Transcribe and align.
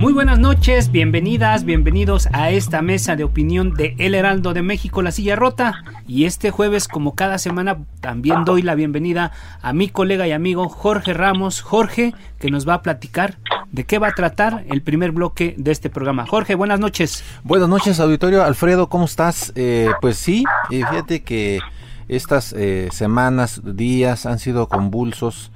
Muy 0.00 0.14
buenas 0.14 0.38
noches, 0.38 0.90
bienvenidas, 0.90 1.64
bienvenidos 1.64 2.26
a 2.32 2.48
esta 2.48 2.80
mesa 2.80 3.16
de 3.16 3.24
opinión 3.24 3.74
de 3.74 3.96
El 3.98 4.14
Heraldo 4.14 4.54
de 4.54 4.62
México, 4.62 5.02
La 5.02 5.12
Silla 5.12 5.36
Rota. 5.36 5.84
Y 6.08 6.24
este 6.24 6.50
jueves, 6.50 6.88
como 6.88 7.14
cada 7.14 7.36
semana, 7.36 7.76
también 8.00 8.46
doy 8.46 8.62
la 8.62 8.74
bienvenida 8.74 9.30
a 9.60 9.74
mi 9.74 9.90
colega 9.90 10.26
y 10.26 10.32
amigo 10.32 10.70
Jorge 10.70 11.12
Ramos. 11.12 11.60
Jorge, 11.60 12.14
que 12.38 12.50
nos 12.50 12.66
va 12.66 12.72
a 12.72 12.82
platicar 12.82 13.36
de 13.72 13.84
qué 13.84 13.98
va 13.98 14.08
a 14.08 14.12
tratar 14.12 14.64
el 14.70 14.80
primer 14.80 15.12
bloque 15.12 15.54
de 15.58 15.70
este 15.70 15.90
programa. 15.90 16.26
Jorge, 16.26 16.54
buenas 16.54 16.80
noches. 16.80 17.22
Buenas 17.44 17.68
noches, 17.68 18.00
auditorio. 18.00 18.42
Alfredo, 18.42 18.88
¿cómo 18.88 19.04
estás? 19.04 19.52
Eh, 19.54 19.90
pues 20.00 20.16
sí, 20.16 20.44
eh, 20.70 20.82
fíjate 20.90 21.22
que 21.24 21.60
estas 22.08 22.54
eh, 22.54 22.88
semanas, 22.90 23.60
días 23.76 24.24
han 24.24 24.38
sido 24.38 24.66
convulsos 24.66 25.52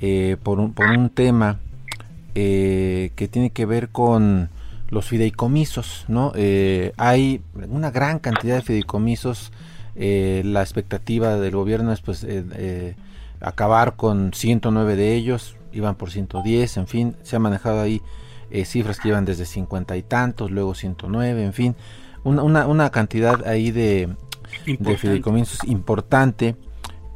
un, 0.00 0.72
por 0.72 0.86
un 0.86 1.10
tema 1.10 1.58
eh, 2.34 3.12
que 3.14 3.28
tiene 3.28 3.50
que 3.50 3.66
ver 3.66 3.90
con 3.90 4.48
los 4.88 5.06
fideicomisos, 5.06 6.06
¿no? 6.08 6.32
Eh, 6.34 6.92
hay 6.96 7.42
una 7.68 7.90
gran 7.90 8.18
cantidad 8.20 8.56
de 8.56 8.62
fideicomisos. 8.62 9.52
Eh, 9.96 10.42
la 10.44 10.62
expectativa 10.62 11.36
del 11.36 11.54
gobierno 11.54 11.92
es 11.92 12.00
pues 12.00 12.26
acabar 13.40 13.96
con 13.96 14.32
109 14.32 14.96
de 14.96 15.14
ellos, 15.14 15.56
iban 15.72 15.96
por 15.96 16.10
110, 16.10 16.78
en 16.78 16.86
fin, 16.86 17.16
se 17.22 17.36
ha 17.36 17.38
manejado 17.38 17.82
ahí 17.82 18.00
cifras 18.64 18.98
que 18.98 19.08
iban 19.08 19.24
desde 19.26 19.44
50 19.44 19.96
y 19.96 20.02
tantos, 20.02 20.50
luego 20.50 20.74
109, 20.74 21.44
en 21.44 21.52
fin, 21.52 21.76
una, 22.24 22.66
una, 22.66 22.90
cantidad 22.90 23.46
ahí 23.46 23.70
de, 23.70 24.08
de 24.78 24.96
fideicomisos 24.96 25.64
importante. 25.64 26.56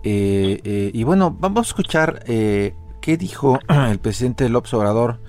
y 0.03 1.03
bueno, 1.05 1.35
vamos 1.39 1.67
a 1.67 1.69
escuchar 1.69 2.23
¿Qué 3.07 3.17
dijo 3.17 3.61
el 3.69 4.01
presidente 4.01 4.49
López 4.49 4.75
Obrador 4.75 5.21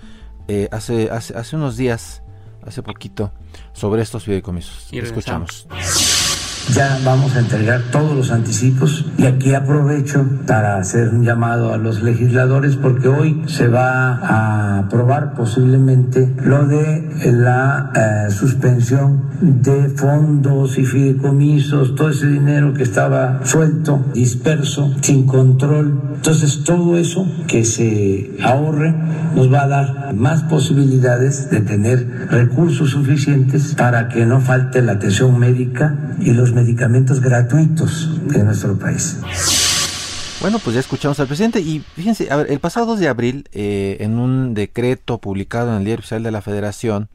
eh, 0.47 0.67
hace, 0.71 1.11
hace, 1.11 1.37
hace 1.37 1.55
unos 1.55 1.77
días, 1.77 2.23
hace 2.65 2.81
poquito, 2.81 3.31
sobre 3.73 4.01
estos 4.01 4.23
fideicomisos? 4.23 4.91
Escuchamos 4.91 5.67
ya 6.73 6.99
vamos 7.05 7.35
a 7.35 7.39
entregar 7.39 7.81
todos 7.91 8.15
los 8.15 8.31
anticipos 8.31 9.05
y 9.17 9.25
aquí 9.25 9.53
aprovecho 9.53 10.25
para 10.45 10.77
hacer 10.77 11.09
un 11.09 11.23
llamado 11.23 11.73
a 11.73 11.77
los 11.77 12.01
legisladores 12.01 12.75
porque 12.75 13.07
hoy 13.07 13.43
se 13.47 13.67
va 13.67 14.15
a 14.15 14.79
aprobar 14.79 15.33
posiblemente 15.33 16.33
lo 16.43 16.67
de 16.67 17.31
la 17.31 17.91
eh, 17.95 18.31
suspensión 18.31 19.27
de 19.41 19.89
fondos 19.89 20.77
y 20.77 20.85
fideicomisos, 20.85 21.95
todo 21.95 22.09
ese 22.09 22.27
dinero 22.27 22.73
que 22.73 22.83
estaba 22.83 23.45
suelto, 23.45 24.03
disperso, 24.13 24.93
sin 25.01 25.25
control. 25.25 26.01
Entonces 26.15 26.63
todo 26.63 26.97
eso 26.97 27.27
que 27.47 27.63
se 27.63 28.31
ahorre 28.43 28.93
nos 29.35 29.53
va 29.53 29.63
a 29.63 29.67
dar 29.67 30.13
más 30.15 30.43
posibilidades 30.43 31.49
de 31.51 31.61
tener 31.61 32.27
recursos 32.29 32.89
suficientes 32.89 33.75
para 33.75 34.09
que 34.09 34.25
no 34.25 34.41
falte 34.41 34.81
la 34.81 34.93
atención 34.93 35.37
médica 35.37 35.95
y 36.19 36.31
los 36.31 36.53
medicamentos 36.57 37.21
gratuitos 37.21 38.09
de 38.27 38.43
nuestro 38.43 38.77
país. 38.79 39.19
Bueno, 40.41 40.57
pues 40.57 40.73
ya 40.73 40.79
escuchamos 40.79 41.19
al 41.19 41.27
presidente 41.27 41.59
y 41.59 41.83
fíjense, 41.95 42.31
a 42.31 42.35
ver, 42.35 42.51
el 42.51 42.59
pasado 42.59 42.87
2 42.87 42.99
de 42.99 43.07
abril, 43.07 43.47
eh, 43.51 43.97
en 43.99 44.17
un 44.17 44.55
decreto 44.55 45.19
publicado 45.19 45.69
en 45.69 45.77
el 45.77 45.85
Diario 45.85 45.99
Oficial 45.99 46.23
de 46.23 46.31
la 46.31 46.41
Federación, 46.41 47.09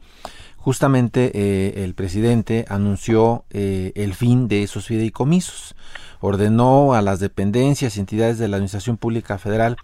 justamente 0.55 1.31
eh, 1.33 1.83
el 1.83 1.93
presidente 1.93 2.65
anunció 2.69 3.43
eh, 3.49 3.91
el 3.95 4.13
fin 4.13 4.47
de 4.47 4.63
esos 4.63 4.87
fideicomisos. 4.87 5.75
Ordenó 6.21 6.93
a 6.93 7.01
las 7.01 7.19
dependencias 7.19 7.97
y 7.97 7.99
entidades 7.99 8.37
de 8.37 8.47
la 8.47 8.55
Administración 8.55 8.95
Pública 8.95 9.37
Federal 9.37 9.75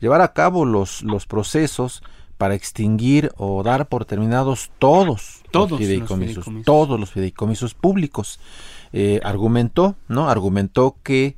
llevar 0.00 0.20
a 0.20 0.32
cabo 0.32 0.64
los, 0.64 1.02
los 1.02 1.26
procesos 1.26 2.04
para 2.38 2.54
extinguir 2.54 3.32
o 3.36 3.64
dar 3.64 3.88
por 3.88 4.04
terminados 4.04 4.70
todos, 4.78 5.42
todos 5.50 5.72
los 5.72 5.80
fideicomisos, 5.80 6.46
todos 6.64 6.98
los 6.98 7.10
fideicomisos 7.10 7.74
públicos. 7.74 8.38
Eh, 8.92 9.20
argumentó, 9.24 9.96
¿no? 10.08 10.28
Argumentó 10.28 10.96
que 11.02 11.36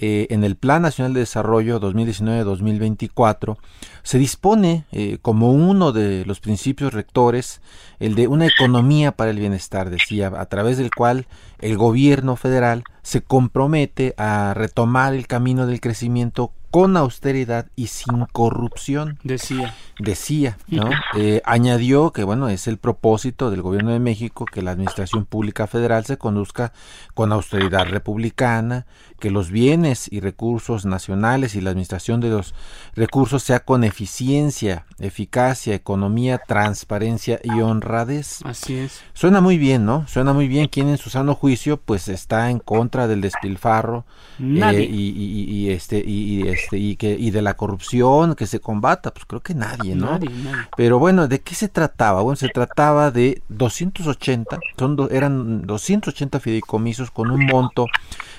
eh, 0.00 0.28
en 0.30 0.44
el 0.44 0.54
Plan 0.54 0.82
Nacional 0.82 1.12
de 1.12 1.20
Desarrollo 1.20 1.80
2019-2024 1.80 3.56
se 4.04 4.18
dispone 4.18 4.84
eh, 4.92 5.18
como 5.20 5.50
uno 5.50 5.90
de 5.90 6.24
los 6.24 6.38
principios 6.38 6.94
rectores 6.94 7.60
el 7.98 8.14
de 8.14 8.28
una 8.28 8.46
economía 8.46 9.10
para 9.10 9.32
el 9.32 9.40
bienestar, 9.40 9.90
decía, 9.90 10.30
a 10.36 10.46
través 10.46 10.78
del 10.78 10.90
cual 10.94 11.26
el 11.58 11.76
gobierno 11.76 12.36
federal 12.36 12.84
se 13.02 13.22
compromete 13.22 14.14
a 14.18 14.54
retomar 14.54 15.14
el 15.14 15.26
camino 15.26 15.66
del 15.66 15.80
crecimiento 15.80 16.52
con 16.70 16.96
austeridad 16.96 17.66
y 17.76 17.86
sin 17.86 18.26
corrupción. 18.32 19.18
Decía. 19.22 19.74
Decía, 19.98 20.58
¿no? 20.68 20.90
Eh, 21.16 21.40
añadió 21.44 22.12
que, 22.12 22.24
bueno, 22.24 22.48
es 22.48 22.66
el 22.66 22.78
propósito 22.78 23.50
del 23.50 23.62
gobierno 23.62 23.92
de 23.92 23.98
México 23.98 24.44
que 24.44 24.62
la 24.62 24.72
administración 24.72 25.24
pública 25.24 25.66
federal 25.66 26.04
se 26.04 26.18
conduzca 26.18 26.72
con 27.14 27.32
austeridad 27.32 27.86
republicana, 27.86 28.86
que 29.18 29.30
los 29.30 29.50
bienes 29.50 30.06
y 30.10 30.20
recursos 30.20 30.84
nacionales 30.84 31.54
y 31.54 31.60
la 31.60 31.70
administración 31.70 32.20
de 32.20 32.30
los 32.30 32.54
recursos 32.94 33.42
sea 33.42 33.60
con 33.60 33.84
eficiencia, 33.84 34.86
eficacia, 34.98 35.74
economía, 35.74 36.38
transparencia 36.38 37.40
y 37.42 37.60
honradez. 37.60 38.40
Así 38.44 38.74
es. 38.76 39.00
Suena 39.14 39.40
muy 39.40 39.58
bien, 39.58 39.84
¿no? 39.84 40.06
Suena 40.08 40.32
muy 40.32 40.48
bien. 40.48 40.68
Quien 40.68 40.88
en 40.88 40.98
su 40.98 41.10
sano 41.10 41.34
juicio, 41.34 41.78
pues 41.78 42.08
está 42.08 42.50
en 42.50 42.58
contra 42.58 43.06
del 43.08 43.20
despilfarro 43.20 44.04
Nadie. 44.38 44.82
Eh, 44.84 44.90
y, 44.90 45.08
y, 45.10 45.44
y, 45.52 45.70
este 45.70 45.98
y 46.06 46.46
este 46.46 46.78
y 46.78 46.94
que 46.94 47.16
y 47.18 47.32
de 47.32 47.42
la 47.42 47.54
corrupción 47.54 48.36
que 48.36 48.46
se 48.46 48.60
combata, 48.60 49.12
pues 49.12 49.24
creo 49.26 49.40
que 49.42 49.54
nadie, 49.54 49.96
¿no? 49.96 50.12
Nadie, 50.12 50.30
nadie. 50.30 50.68
Pero 50.76 51.00
bueno, 51.00 51.26
¿de 51.26 51.40
qué 51.40 51.56
se 51.56 51.68
trataba? 51.68 52.22
Bueno, 52.22 52.36
se 52.36 52.48
trataba 52.48 53.10
de 53.10 53.42
280, 53.48 54.58
son 54.78 54.94
do- 54.94 55.10
eran 55.10 55.66
280 55.66 56.38
fideicomisos 56.38 57.10
con 57.10 57.32
un 57.32 57.46
monto 57.46 57.86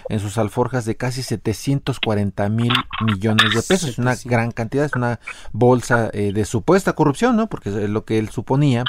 en 0.07 0.19
sus 0.21 0.37
alforjas 0.37 0.68
de 0.69 0.95
casi 0.95 1.23
740 1.23 2.49
mil 2.49 2.73
millones 3.05 3.53
de 3.53 3.61
pesos. 3.61 3.89
Es 3.89 3.97
una 3.97 4.15
700. 4.15 4.31
gran 4.31 4.51
cantidad, 4.51 4.85
es 4.85 4.93
una 4.93 5.19
bolsa 5.51 6.09
eh, 6.13 6.31
de 6.33 6.45
supuesta 6.45 6.93
corrupción, 6.93 7.35
¿no? 7.35 7.47
Porque 7.47 7.69
es 7.69 7.89
lo 7.89 8.05
que 8.05 8.19
él 8.19 8.29
suponía. 8.29 8.83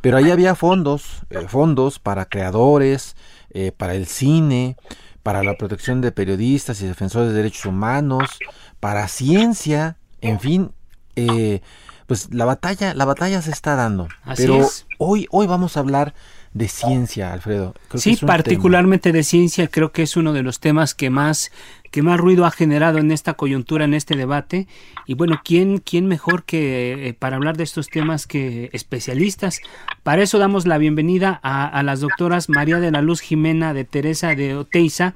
Pero 0.00 0.16
ahí 0.16 0.30
había 0.30 0.54
fondos, 0.54 1.22
eh, 1.30 1.46
fondos 1.48 1.98
para 1.98 2.26
creadores, 2.26 3.16
eh, 3.50 3.72
para 3.72 3.94
el 3.94 4.06
cine, 4.06 4.76
para 5.22 5.42
la 5.42 5.56
protección 5.56 6.00
de 6.00 6.12
periodistas 6.12 6.80
y 6.80 6.86
defensores 6.86 7.30
de 7.30 7.34
derechos 7.34 7.66
humanos, 7.66 8.38
para 8.78 9.08
ciencia, 9.08 9.96
en 10.20 10.38
fin, 10.38 10.70
eh, 11.16 11.62
pues 12.06 12.32
la 12.32 12.44
batalla, 12.44 12.94
la 12.94 13.04
batalla 13.04 13.42
se 13.42 13.50
está 13.50 13.74
dando. 13.74 14.08
Así 14.22 14.42
pero 14.42 14.62
es. 14.62 14.86
hoy, 14.98 15.26
hoy 15.30 15.46
vamos 15.46 15.76
a 15.76 15.80
hablar 15.80 16.14
de 16.56 16.68
ciencia, 16.68 17.34
Alfredo. 17.34 17.74
Creo 17.88 18.00
Sí, 18.00 18.16
tema. 18.16 18.28
particularmente 18.28 19.12
de 19.12 19.22
ciencia, 19.24 19.68
creo 19.68 19.92
que 19.92 20.02
es 20.02 20.16
uno 20.16 20.32
de 20.32 20.42
los 20.42 20.58
temas 20.58 20.94
que 20.94 21.10
más 21.10 21.52
que 21.90 22.02
más 22.02 22.18
ruido 22.18 22.44
ha 22.44 22.50
generado 22.50 22.98
en 22.98 23.10
esta 23.10 23.34
coyuntura, 23.34 23.84
en 23.84 23.94
este 23.94 24.16
debate. 24.16 24.66
Y 25.06 25.14
bueno, 25.14 25.40
¿quién, 25.44 25.78
quién 25.78 26.06
mejor 26.06 26.44
que 26.44 27.08
eh, 27.08 27.14
para 27.14 27.36
hablar 27.36 27.56
de 27.56 27.64
estos 27.64 27.88
temas 27.88 28.26
que 28.26 28.70
especialistas? 28.72 29.60
Para 30.02 30.22
eso 30.22 30.38
damos 30.38 30.66
la 30.66 30.78
bienvenida 30.78 31.38
a, 31.42 31.66
a 31.66 31.82
las 31.82 32.00
doctoras 32.00 32.48
María 32.48 32.80
de 32.80 32.90
la 32.90 33.02
Luz 33.02 33.20
Jimena 33.20 33.72
de 33.72 33.84
Teresa 33.84 34.34
de 34.34 34.56
Oteiza. 34.56 35.14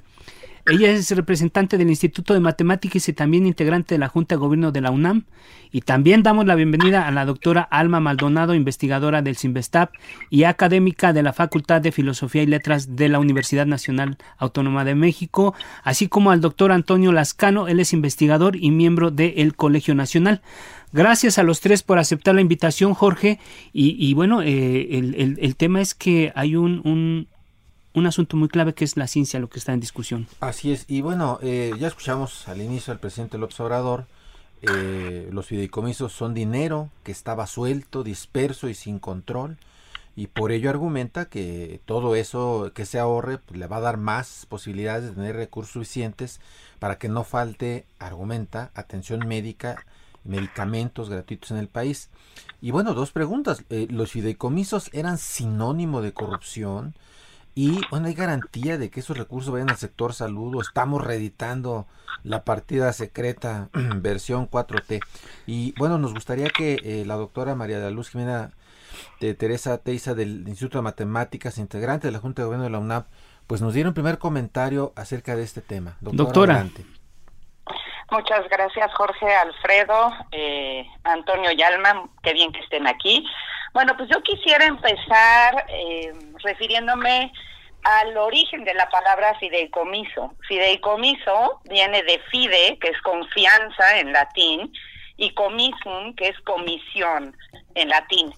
Ella 0.66 0.90
es 0.90 1.10
representante 1.10 1.78
del 1.78 1.88
Instituto 1.88 2.34
de 2.34 2.40
Matemáticas 2.40 3.08
y 3.08 3.12
también 3.12 3.46
integrante 3.46 3.94
de 3.94 3.98
la 3.98 4.08
Junta 4.08 4.34
de 4.34 4.40
Gobierno 4.40 4.72
de 4.72 4.80
la 4.80 4.90
UNAM. 4.90 5.24
Y 5.72 5.82
también 5.82 6.22
damos 6.22 6.46
la 6.46 6.54
bienvenida 6.54 7.06
a 7.06 7.10
la 7.10 7.24
doctora 7.24 7.62
Alma 7.62 8.00
Maldonado, 8.00 8.54
investigadora 8.54 9.22
del 9.22 9.36
CIMBESTAP 9.36 9.92
y 10.28 10.44
académica 10.44 11.12
de 11.12 11.22
la 11.22 11.32
Facultad 11.32 11.80
de 11.80 11.92
Filosofía 11.92 12.42
y 12.42 12.46
Letras 12.46 12.96
de 12.96 13.08
la 13.08 13.20
Universidad 13.20 13.66
Nacional 13.66 14.18
Autónoma 14.36 14.84
de 14.84 14.94
México, 14.94 15.54
así 15.84 16.08
como 16.08 16.30
al 16.30 16.40
doctor 16.40 16.72
Antonio 16.72 17.12
Lascano, 17.12 17.68
él 17.68 17.80
es 17.80 17.92
investigador 17.92 18.56
y 18.56 18.70
miembro 18.70 19.10
del 19.10 19.54
Colegio 19.54 19.94
Nacional. 19.94 20.42
Gracias 20.92 21.38
a 21.38 21.44
los 21.44 21.60
tres 21.60 21.82
por 21.82 21.98
aceptar 21.98 22.34
la 22.34 22.40
invitación, 22.40 22.94
Jorge. 22.94 23.38
Y, 23.72 24.12
bueno, 24.14 24.42
eh, 24.42 24.88
el, 25.38 25.56
tema 25.56 25.80
es 25.80 25.94
que 25.94 26.32
hay 26.34 26.56
un, 26.56 27.28
asunto 28.06 28.36
muy 28.36 28.48
clave 28.48 28.74
que 28.74 28.84
es 28.84 28.96
la 28.96 29.06
ciencia, 29.06 29.40
lo 29.40 29.48
que 29.48 29.58
está 29.58 29.72
en 29.72 29.80
discusión. 29.80 30.26
Así 30.40 30.72
es. 30.72 30.84
Y 30.88 31.00
bueno, 31.00 31.38
eh, 31.42 31.72
ya 31.78 31.88
escuchamos 31.88 32.48
al 32.48 32.60
inicio 32.60 32.92
al 32.92 33.00
presidente 33.00 33.38
López 33.38 33.58
Obrador. 33.60 34.06
Eh, 34.62 35.28
los 35.32 35.46
fideicomisos 35.46 36.12
son 36.12 36.34
dinero 36.34 36.90
que 37.02 37.12
estaba 37.12 37.46
suelto, 37.46 38.02
disperso 38.02 38.68
y 38.68 38.74
sin 38.74 38.98
control. 38.98 39.56
Y 40.16 40.26
por 40.26 40.52
ello 40.52 40.70
argumenta 40.70 41.26
que 41.26 41.80
todo 41.84 42.14
eso 42.14 42.72
que 42.74 42.84
se 42.84 42.98
ahorre 42.98 43.38
pues, 43.38 43.58
le 43.58 43.66
va 43.66 43.76
a 43.76 43.80
dar 43.80 43.96
más 43.96 44.46
posibilidades 44.48 45.04
de 45.04 45.12
tener 45.12 45.36
recursos 45.36 45.72
suficientes 45.72 46.40
para 46.78 46.98
que 46.98 47.08
no 47.08 47.24
falte, 47.24 47.86
argumenta, 47.98 48.70
atención 48.74 49.26
médica 49.26 49.84
medicamentos 50.24 51.08
gratuitos 51.08 51.50
en 51.50 51.56
el 51.58 51.68
país. 51.68 52.10
Y 52.60 52.70
bueno, 52.70 52.94
dos 52.94 53.12
preguntas. 53.12 53.64
Eh, 53.70 53.86
¿Los 53.90 54.12
fideicomisos 54.12 54.90
eran 54.92 55.18
sinónimo 55.18 56.02
de 56.02 56.12
corrupción? 56.12 56.94
Y 57.54 57.80
bueno, 57.90 58.06
¿hay 58.06 58.14
garantía 58.14 58.78
de 58.78 58.90
que 58.90 59.00
esos 59.00 59.18
recursos 59.18 59.52
vayan 59.52 59.70
al 59.70 59.76
sector 59.76 60.14
salud 60.14 60.54
o 60.56 60.60
estamos 60.60 61.02
reeditando 61.04 61.86
la 62.22 62.44
partida 62.44 62.92
secreta 62.92 63.68
versión 63.96 64.48
4T? 64.48 65.00
Y 65.46 65.74
bueno, 65.78 65.98
nos 65.98 66.14
gustaría 66.14 66.48
que 66.48 66.78
eh, 66.82 67.04
la 67.06 67.16
doctora 67.16 67.54
María 67.54 67.78
de 67.78 67.84
la 67.84 67.90
Luz 67.90 68.10
Jimena 68.10 68.52
de 69.20 69.34
Teresa 69.34 69.78
Teiza 69.78 70.14
del 70.14 70.48
Instituto 70.48 70.78
de 70.78 70.82
Matemáticas, 70.82 71.58
integrante 71.58 72.08
de 72.08 72.12
la 72.12 72.18
Junta 72.18 72.42
de 72.42 72.46
Gobierno 72.46 72.64
de 72.64 72.70
la 72.70 72.78
UNAP, 72.78 73.06
pues 73.46 73.60
nos 73.60 73.74
diera 73.74 73.88
un 73.88 73.94
primer 73.94 74.18
comentario 74.18 74.92
acerca 74.96 75.36
de 75.36 75.42
este 75.42 75.60
tema. 75.60 75.96
Doctora, 76.00 76.66
Muchas 78.10 78.48
gracias, 78.48 78.92
Jorge, 78.94 79.26
Alfredo, 79.32 80.12
eh, 80.32 80.84
Antonio 81.04 81.52
y 81.52 81.62
Alma. 81.62 82.08
Qué 82.24 82.32
bien 82.32 82.50
que 82.50 82.58
estén 82.58 82.88
aquí. 82.88 83.24
Bueno, 83.72 83.96
pues 83.96 84.08
yo 84.10 84.22
quisiera 84.22 84.64
empezar 84.66 85.66
eh, 85.68 86.12
refiriéndome 86.42 87.32
al 87.84 88.16
origen 88.16 88.64
de 88.64 88.74
la 88.74 88.88
palabra 88.88 89.34
fideicomiso. 89.38 90.34
Fideicomiso 90.48 91.60
viene 91.64 92.02
de 92.02 92.18
fide, 92.30 92.78
que 92.80 92.88
es 92.88 93.00
confianza 93.02 93.98
en 93.98 94.12
latín, 94.12 94.72
y 95.16 95.34
comisum, 95.34 96.14
que 96.14 96.28
es 96.28 96.40
comisión 96.40 97.36
en 97.74 97.88
latín. 97.88 98.32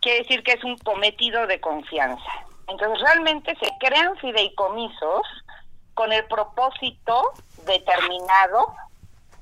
Quiere 0.00 0.20
decir 0.20 0.42
que 0.42 0.52
es 0.52 0.64
un 0.64 0.76
cometido 0.78 1.46
de 1.46 1.60
confianza. 1.60 2.30
Entonces, 2.68 3.00
realmente 3.02 3.54
se 3.60 3.70
crean 3.78 4.16
fideicomisos 4.16 5.22
con 5.94 6.12
el 6.12 6.24
propósito 6.24 7.32
determinado 7.66 8.74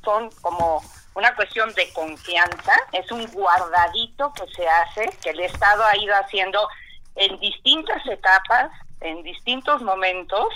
son 0.05 0.31
como 0.43 0.83
una 1.15 1.35
cuestión 1.35 1.73
de 1.75 1.93
confianza, 1.93 2.73
es 2.93 3.11
un 3.11 3.27
guardadito 3.33 4.33
que 4.33 4.47
se 4.55 4.69
hace, 4.69 5.11
que 5.23 5.31
el 5.31 5.41
Estado 5.41 5.85
ha 5.85 5.97
ido 5.97 6.15
haciendo 6.15 6.69
en 7.17 7.39
distintas 7.41 8.05
etapas, 8.07 8.71
en 9.01 9.23
distintos 9.23 9.83
momentos, 9.83 10.49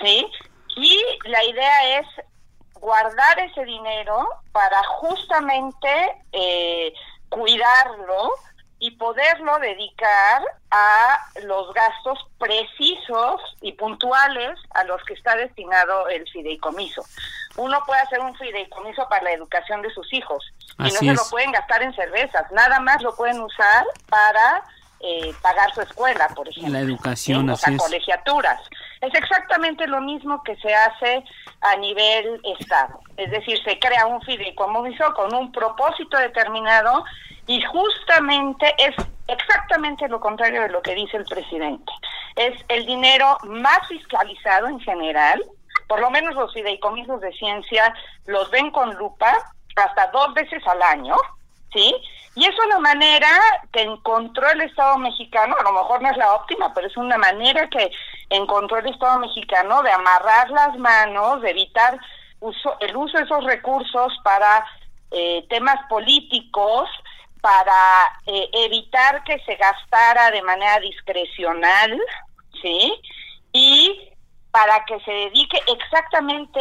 ¿sí? 0.00 0.26
Y 0.76 1.00
la 1.24 1.44
idea 1.44 1.98
es 2.00 2.06
guardar 2.74 3.38
ese 3.40 3.64
dinero 3.64 4.26
para 4.52 4.82
justamente 4.84 5.88
eh, 6.32 6.92
cuidarlo 7.28 8.30
y 8.78 8.90
poderlo 8.92 9.58
dedicar 9.58 10.42
a 10.70 11.18
los 11.44 11.72
gastos 11.72 12.18
precisos 12.38 13.40
y 13.62 13.72
puntuales 13.72 14.58
a 14.70 14.84
los 14.84 15.02
que 15.04 15.14
está 15.14 15.34
destinado 15.36 16.08
el 16.08 16.28
fideicomiso. 16.28 17.02
Uno 17.56 17.78
puede 17.86 18.00
hacer 18.00 18.20
un 18.20 18.34
fideicomiso 18.36 19.06
para 19.08 19.24
la 19.24 19.32
educación 19.32 19.82
de 19.82 19.90
sus 19.90 20.12
hijos 20.12 20.44
y 20.78 20.84
no 20.84 20.90
se 20.90 21.14
lo 21.14 21.22
pueden 21.30 21.52
gastar 21.52 21.82
en 21.82 21.94
cervezas, 21.94 22.50
nada 22.52 22.80
más 22.80 23.02
lo 23.02 23.14
pueden 23.16 23.40
usar 23.40 23.84
para 24.08 24.62
eh, 25.00 25.32
pagar 25.42 25.72
su 25.74 25.82
escuela, 25.82 26.28
por 26.34 26.48
ejemplo. 26.48 26.72
La 26.72 26.80
educación, 26.80 27.48
o 27.50 27.56
sea, 27.56 27.76
colegiaturas. 27.76 28.60
Es 29.00 29.14
exactamente 29.14 29.86
lo 29.86 30.00
mismo 30.00 30.42
que 30.42 30.56
se 30.56 30.74
hace 30.74 31.22
a 31.60 31.76
nivel 31.76 32.40
Estado. 32.58 33.00
Es 33.16 33.30
decir, 33.30 33.62
se 33.62 33.78
crea 33.78 34.06
un 34.06 34.20
fideicomiso 34.22 35.12
con 35.14 35.34
un 35.34 35.52
propósito 35.52 36.16
determinado 36.16 37.04
y 37.46 37.62
justamente 37.62 38.74
es 38.78 38.94
exactamente 39.28 40.08
lo 40.08 40.20
contrario 40.20 40.62
de 40.62 40.68
lo 40.70 40.82
que 40.82 40.94
dice 40.94 41.16
el 41.16 41.24
presidente. 41.24 41.92
Es 42.34 42.54
el 42.68 42.86
dinero 42.86 43.38
más 43.44 43.86
fiscalizado 43.88 44.68
en 44.68 44.80
general, 44.80 45.42
por 45.86 46.00
lo 46.00 46.10
menos 46.10 46.34
los 46.34 46.52
fideicomisos 46.52 47.20
de 47.20 47.32
ciencia 47.32 47.94
los 48.26 48.50
ven 48.50 48.70
con 48.70 48.94
lupa 48.94 49.32
hasta 49.76 50.06
dos 50.08 50.34
veces 50.34 50.66
al 50.66 50.82
año, 50.82 51.16
¿sí? 51.72 51.94
Y 52.34 52.44
es 52.44 52.54
una 52.66 52.78
manera 52.80 53.28
que 53.72 53.82
encontró 53.82 54.48
el 54.50 54.60
Estado 54.62 54.98
mexicano, 54.98 55.56
a 55.58 55.62
lo 55.62 55.72
mejor 55.72 56.02
no 56.02 56.10
es 56.10 56.16
la 56.16 56.34
óptima, 56.34 56.72
pero 56.74 56.86
es 56.86 56.96
una 56.96 57.16
manera 57.16 57.68
que 57.68 57.90
encontró 58.30 58.78
el 58.78 58.88
Estado 58.88 59.18
mexicano 59.20 59.82
de 59.82 59.90
amarrar 59.90 60.50
las 60.50 60.76
manos, 60.76 61.40
de 61.42 61.50
evitar 61.50 61.98
uso, 62.40 62.76
el 62.80 62.94
uso 62.96 63.16
de 63.16 63.24
esos 63.24 63.44
recursos 63.44 64.12
para 64.22 64.66
eh, 65.10 65.46
temas 65.48 65.76
políticos, 65.88 66.90
para 67.40 68.20
eh, 68.26 68.50
evitar 68.52 69.22
que 69.24 69.38
se 69.46 69.54
gastara 69.54 70.30
de 70.30 70.42
manera 70.42 70.80
discrecional, 70.80 71.98
¿sí? 72.60 72.92
Y 73.52 74.10
para 74.50 74.84
que 74.84 74.98
se 75.00 75.10
dedique 75.10 75.60
exactamente 75.66 76.60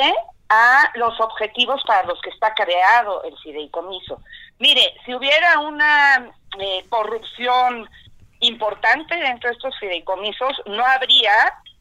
a 0.50 0.92
los 0.96 1.20
objetivos 1.20 1.82
para 1.88 2.04
los 2.04 2.22
que 2.22 2.30
está 2.30 2.54
creado 2.54 3.24
el 3.24 3.36
fideicomiso. 3.40 4.22
Mire, 4.60 4.94
si 5.06 5.14
hubiera 5.14 5.60
una 5.60 6.32
eh, 6.60 6.86
corrupción 6.90 7.90
importante 8.42 9.16
dentro 9.16 9.50
de 9.50 9.56
estos 9.56 9.78
fideicomisos, 9.80 10.62
no 10.68 10.86
habría 10.86 11.32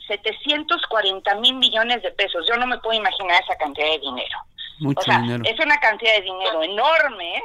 740 0.06 1.34
mil 1.36 1.54
millones 1.56 2.02
de 2.02 2.10
pesos. 2.12 2.46
Yo 2.48 2.56
no 2.56 2.66
me 2.66 2.78
puedo 2.78 2.98
imaginar 2.98 3.42
esa 3.42 3.56
cantidad 3.56 3.86
de 3.86 3.98
dinero. 3.98 4.38
Mucho 4.80 5.10
dinero. 5.10 5.44
Es 5.46 5.58
una 5.60 5.78
cantidad 5.78 6.14
de 6.14 6.22
dinero 6.22 6.62
enorme 6.62 7.42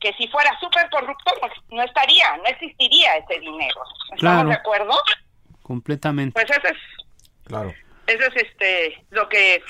que 0.00 0.12
si 0.14 0.28
fuera 0.28 0.56
súper 0.60 0.88
corrupto 0.90 1.32
pues, 1.40 1.52
no 1.70 1.82
estaría, 1.82 2.36
no 2.36 2.44
existiría 2.44 3.16
ese 3.16 3.40
dinero. 3.40 3.80
¿Estamos 4.14 4.48
de 4.48 4.54
acuerdo? 4.54 4.94
Completamente. 5.62 6.32
Pues 6.32 6.50
eso 6.50 6.68
es, 6.68 6.78
claro. 7.44 7.74
Eso 8.08 8.24
es 8.34 8.42
este, 8.42 9.04
lo 9.10 9.28
que 9.28 9.62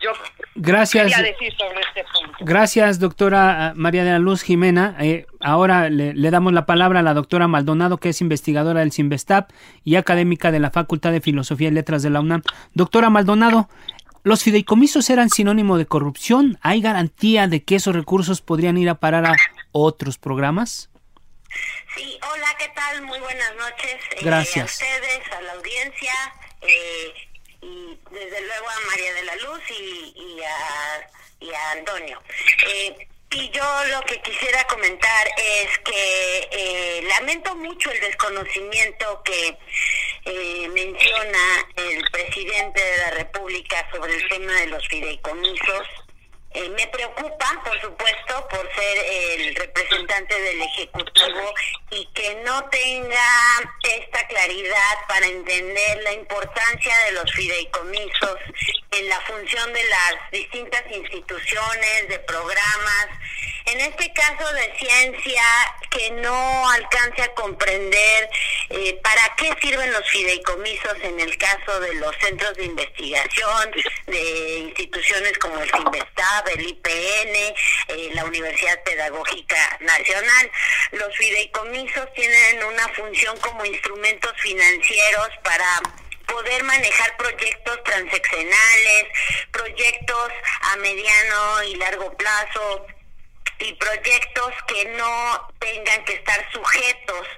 yo 0.00 0.10
gracias, 0.56 1.04
quería 1.04 1.32
decir 1.32 1.52
sobre 1.56 1.80
este 1.80 2.04
punto. 2.12 2.38
Gracias, 2.40 2.98
doctora 2.98 3.68
ah, 3.68 3.72
María 3.76 4.04
de 4.04 4.10
la 4.10 4.18
Luz 4.18 4.42
Jimena. 4.42 4.96
Eh, 5.00 5.26
ahora 5.40 5.88
le, 5.90 6.12
le, 6.12 6.30
damos 6.30 6.52
la 6.52 6.66
palabra 6.66 7.00
a 7.00 7.02
la 7.02 7.14
doctora 7.14 7.46
Maldonado, 7.46 7.98
que 7.98 8.08
es 8.08 8.20
investigadora 8.20 8.80
del 8.80 8.92
CIMBESTAP 8.92 9.50
y 9.84 9.94
académica 9.94 10.50
de 10.50 10.58
la 10.58 10.70
Facultad 10.70 11.12
de 11.12 11.20
Filosofía 11.20 11.68
y 11.68 11.72
Letras 11.72 12.02
de 12.02 12.10
la 12.10 12.20
UNAM. 12.20 12.42
Doctora 12.74 13.10
Maldonado, 13.10 13.68
¿Los 14.24 14.44
fideicomisos 14.44 15.10
eran 15.10 15.30
sinónimo 15.30 15.78
de 15.78 15.86
corrupción? 15.86 16.56
¿Hay 16.62 16.80
garantía 16.80 17.48
de 17.48 17.64
que 17.64 17.74
esos 17.74 17.92
recursos 17.92 18.40
podrían 18.40 18.78
ir 18.78 18.88
a 18.88 19.00
parar 19.00 19.26
a 19.26 19.34
otros 19.72 20.16
programas? 20.16 20.90
Sí, 21.96 22.18
hola, 22.32 22.46
¿qué 22.56 22.68
tal? 22.68 23.02
Muy 23.02 23.18
buenas 23.18 23.52
noches. 23.56 23.96
Eh, 24.12 24.18
Gracias. 24.22 24.80
a 24.80 24.84
ustedes, 24.84 25.32
a 25.36 25.42
la 25.42 25.52
audiencia, 25.54 26.12
eh, 26.60 27.12
y 27.62 27.98
desde 28.10 28.40
luego 28.42 28.68
a 28.68 28.80
María 28.90 29.14
de 29.14 29.22
la 29.22 29.36
Luz 29.36 29.60
y, 29.70 30.42
a, 30.42 31.10
y 31.40 31.52
a, 31.52 31.70
Antonio. 31.70 32.20
Eh, 32.66 33.08
y 33.30 33.48
yo 33.50 33.64
lo 33.86 34.02
que 34.02 34.20
quisiera 34.20 34.64
comentar 34.66 35.28
es 35.38 35.78
que 35.78 36.48
eh, 36.50 37.02
lamento 37.08 37.54
mucho 37.56 37.90
el 37.90 38.00
desconocimiento 38.00 39.22
que 39.24 39.56
eh, 40.26 40.68
menciona 40.68 41.66
el 41.76 42.04
presidente 42.10 42.84
de 42.84 42.98
la 42.98 43.10
República 43.12 43.88
sobre 43.90 44.16
el 44.16 44.28
tema 44.28 44.52
de 44.52 44.66
los 44.66 44.86
fideicomisos. 44.88 45.88
Eh, 46.54 46.68
me 46.68 46.86
preocupa, 46.88 47.62
por 47.64 47.80
supuesto, 47.80 48.48
por 48.48 48.68
ser 48.74 48.98
el 48.98 49.54
representante 49.54 50.38
del 50.38 50.62
Ejecutivo 50.62 51.54
y 51.90 52.06
que 52.12 52.34
no 52.44 52.68
tenga 52.68 53.70
esta 53.82 54.26
claridad 54.26 54.98
para 55.08 55.26
entender 55.26 56.02
la 56.02 56.12
importancia 56.12 56.96
de 57.06 57.12
los 57.12 57.32
fideicomisos 57.32 58.36
en 58.90 59.08
la 59.08 59.20
función 59.22 59.72
de 59.72 59.84
las 59.84 60.30
distintas 60.30 60.82
instituciones, 60.90 62.08
de 62.08 62.18
programas 62.20 63.08
En 63.66 63.80
este 63.80 64.12
caso 64.12 64.52
de 64.54 64.76
ciencia 64.76 65.42
que 65.90 66.10
no 66.10 66.70
alcance 66.70 67.22
a 67.22 67.32
comprender 67.34 68.28
eh, 68.70 68.98
para 69.02 69.34
qué 69.36 69.54
sirven 69.60 69.92
los 69.92 70.08
fideicomisos 70.10 70.96
en 71.02 71.20
el 71.20 71.36
caso 71.38 71.78
de 71.80 71.94
los 71.94 72.14
centros 72.16 72.54
de 72.56 72.64
investigación, 72.64 73.70
de 74.06 74.58
instituciones 74.58 75.38
como 75.38 75.60
el 75.60 75.70
CIMBESTAB, 75.70 76.41
el 76.50 76.66
IPN, 76.68 77.54
eh, 77.88 78.10
la 78.14 78.24
Universidad 78.24 78.82
Pedagógica 78.84 79.78
Nacional. 79.80 80.50
Los 80.92 81.16
fideicomisos 81.16 82.12
tienen 82.14 82.64
una 82.64 82.88
función 82.88 83.38
como 83.40 83.64
instrumentos 83.64 84.32
financieros 84.40 85.28
para 85.42 85.80
poder 86.26 86.62
manejar 86.64 87.16
proyectos 87.16 87.82
transeccionales, 87.84 89.06
proyectos 89.50 90.32
a 90.62 90.76
mediano 90.76 91.62
y 91.64 91.74
largo 91.76 92.16
plazo, 92.16 92.86
y 93.62 93.72
proyectos 93.74 94.52
que 94.66 94.84
no 94.96 95.48
tengan 95.58 96.04
que 96.04 96.14
estar 96.14 96.52
sujetos 96.52 97.28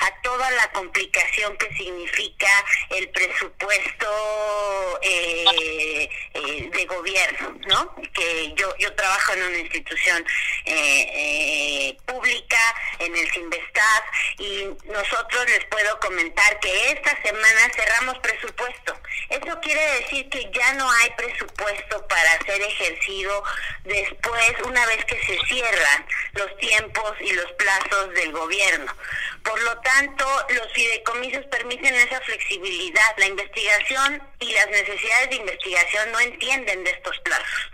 a 0.00 0.22
toda 0.22 0.50
la 0.52 0.70
complicación 0.72 1.56
que 1.56 1.68
significa 1.76 2.48
el 2.90 3.08
presupuesto 3.10 4.98
eh, 5.02 6.08
eh, 6.34 6.70
de 6.72 6.84
gobierno, 6.86 7.58
¿no? 7.66 7.94
Que 8.14 8.52
yo 8.54 8.74
yo 8.78 8.94
trabajo 8.94 9.32
en 9.34 9.42
una 9.42 9.58
institución 9.58 10.24
eh, 10.64 11.96
pública, 12.06 12.74
en 12.98 13.14
el 13.16 13.30
Sinvestad, 13.30 14.02
y 14.38 14.68
nosotros 14.84 15.46
les 15.48 15.64
puedo 15.66 15.98
comentar 16.00 16.58
que 16.60 16.92
esta 16.92 17.22
semana 17.22 17.70
cerramos 17.74 18.18
presupuesto. 18.18 18.98
Eso 19.28 19.60
quiere 19.60 20.00
decir 20.00 20.28
que 20.28 20.50
ya 20.52 20.74
no 20.74 20.90
hay 20.90 21.10
presupuesto 21.10 22.06
para 22.06 22.38
ser 22.44 22.60
ejercido 22.62 23.42
después, 23.84 24.52
una 24.64 24.86
vez 24.86 25.04
que 25.04 25.20
se 25.24 25.38
los 26.32 26.56
tiempos 26.58 27.12
y 27.20 27.32
los 27.32 27.50
plazos 27.52 28.12
del 28.14 28.32
gobierno. 28.32 28.94
Por 29.42 29.60
lo 29.62 29.78
tanto, 29.78 30.24
los 30.50 30.72
fideicomisos 30.72 31.44
permiten 31.46 31.94
esa 31.94 32.20
flexibilidad. 32.20 33.16
La 33.18 33.26
investigación 33.26 34.22
y 34.40 34.52
las 34.52 34.68
necesidades 34.68 35.30
de 35.30 35.36
investigación 35.36 36.12
no 36.12 36.20
entienden 36.20 36.84
de 36.84 36.90
estos 36.90 37.18
plazos. 37.20 37.70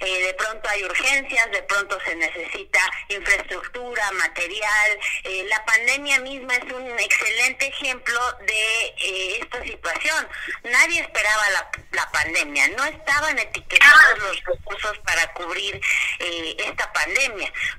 Eh, 0.00 0.22
de 0.26 0.34
pronto 0.34 0.66
hay 0.70 0.82
urgencias, 0.84 1.50
de 1.50 1.62
pronto 1.64 1.98
se 2.06 2.14
necesita 2.16 2.80
infraestructura, 3.08 4.10
material. 4.12 4.98
Eh, 5.24 5.44
la 5.48 5.62
pandemia 5.66 6.20
misma 6.20 6.54
es 6.54 6.72
un 6.72 6.98
excelente 6.98 7.66
ejemplo 7.66 8.18
de 8.46 8.86
eh, 8.96 9.38
esta 9.42 9.62
situación. 9.62 10.26
Nadie 10.64 11.00
esperaba 11.02 11.42
la, 11.50 11.70
pandemia, 12.12 12.68
no 12.68 12.84
estaban 12.86 13.38
etiquetados 13.38 14.18
los 14.18 14.44
recursos 14.44 14.98
para 15.00 15.32
cubrir 15.34 15.80
esta 16.18 16.92
pandemia. 16.92 17.29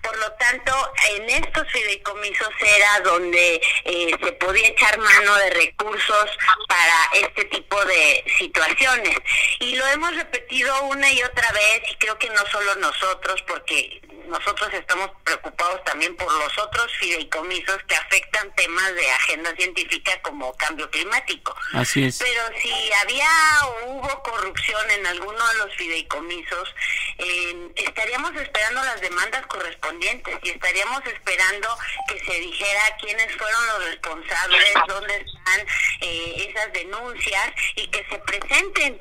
Por 0.01 0.17
lo 0.17 0.31
tanto, 0.34 0.93
en 1.12 1.29
estos 1.29 1.67
fideicomisos 1.72 2.50
era 2.60 3.00
donde 3.01 3.62
se 3.86 4.31
podía 4.34 4.67
echar 4.67 4.98
mano 4.98 5.36
de 5.36 5.50
recursos 5.51 6.38
para 6.67 7.27
este 7.27 7.46
tipo 7.46 7.84
de 7.86 8.24
situaciones. 8.38 9.17
Y 9.60 9.75
lo 9.75 9.86
hemos 9.88 10.15
repetido 10.15 10.84
una 10.84 11.12
y 11.12 11.22
otra 11.24 11.51
vez 11.51 11.81
y 11.91 11.96
creo 11.96 12.17
que 12.17 12.29
no 12.29 12.46
solo 12.51 12.75
nosotros, 12.75 13.41
porque 13.48 14.01
nosotros 14.31 14.74
estamos 14.74 15.12
preocupados 15.24 15.84
también 15.84 16.15
por 16.15 16.31
los 16.34 16.58
otros 16.58 16.91
fideicomisos 17.00 17.77
que 17.88 17.96
afectan 17.96 18.53
temas 18.55 18.96
de 18.96 19.12
agenda 19.12 19.53
científica 19.55 20.20
como 20.22 20.53
cambio 20.53 20.89
climático. 20.89 21.53
Así 21.74 22.05
es. 22.05 22.17
Pero 22.17 22.41
si 22.62 22.72
había 23.03 23.29
o 23.65 23.91
hubo 23.91 24.24
corrupción 24.24 24.89
en 24.91 25.05
alguno 25.05 25.48
de 25.50 25.53
los 25.55 25.75
fideicomisos, 25.75 26.74
eh, 27.17 27.72
estaríamos 27.75 28.34
esperando 28.36 28.81
las 28.84 29.01
demandas 29.01 29.40
correspondientes 29.48 30.38
y 30.43 30.50
estaríamos 30.50 31.05
esperando 31.05 31.67
que 32.07 32.19
se 32.19 32.39
dijera 32.39 32.81
quiénes 33.00 33.36
fueron 33.36 33.67
los 33.67 33.86
responsables, 33.86 34.74
dónde 34.88 35.15
están 35.15 35.67
eh, 36.01 36.48
esas 36.50 36.74
denuncias 36.74 37.53
y 37.75 37.88
que 37.88 38.05
se 38.10 38.17
presenten, 38.19 39.00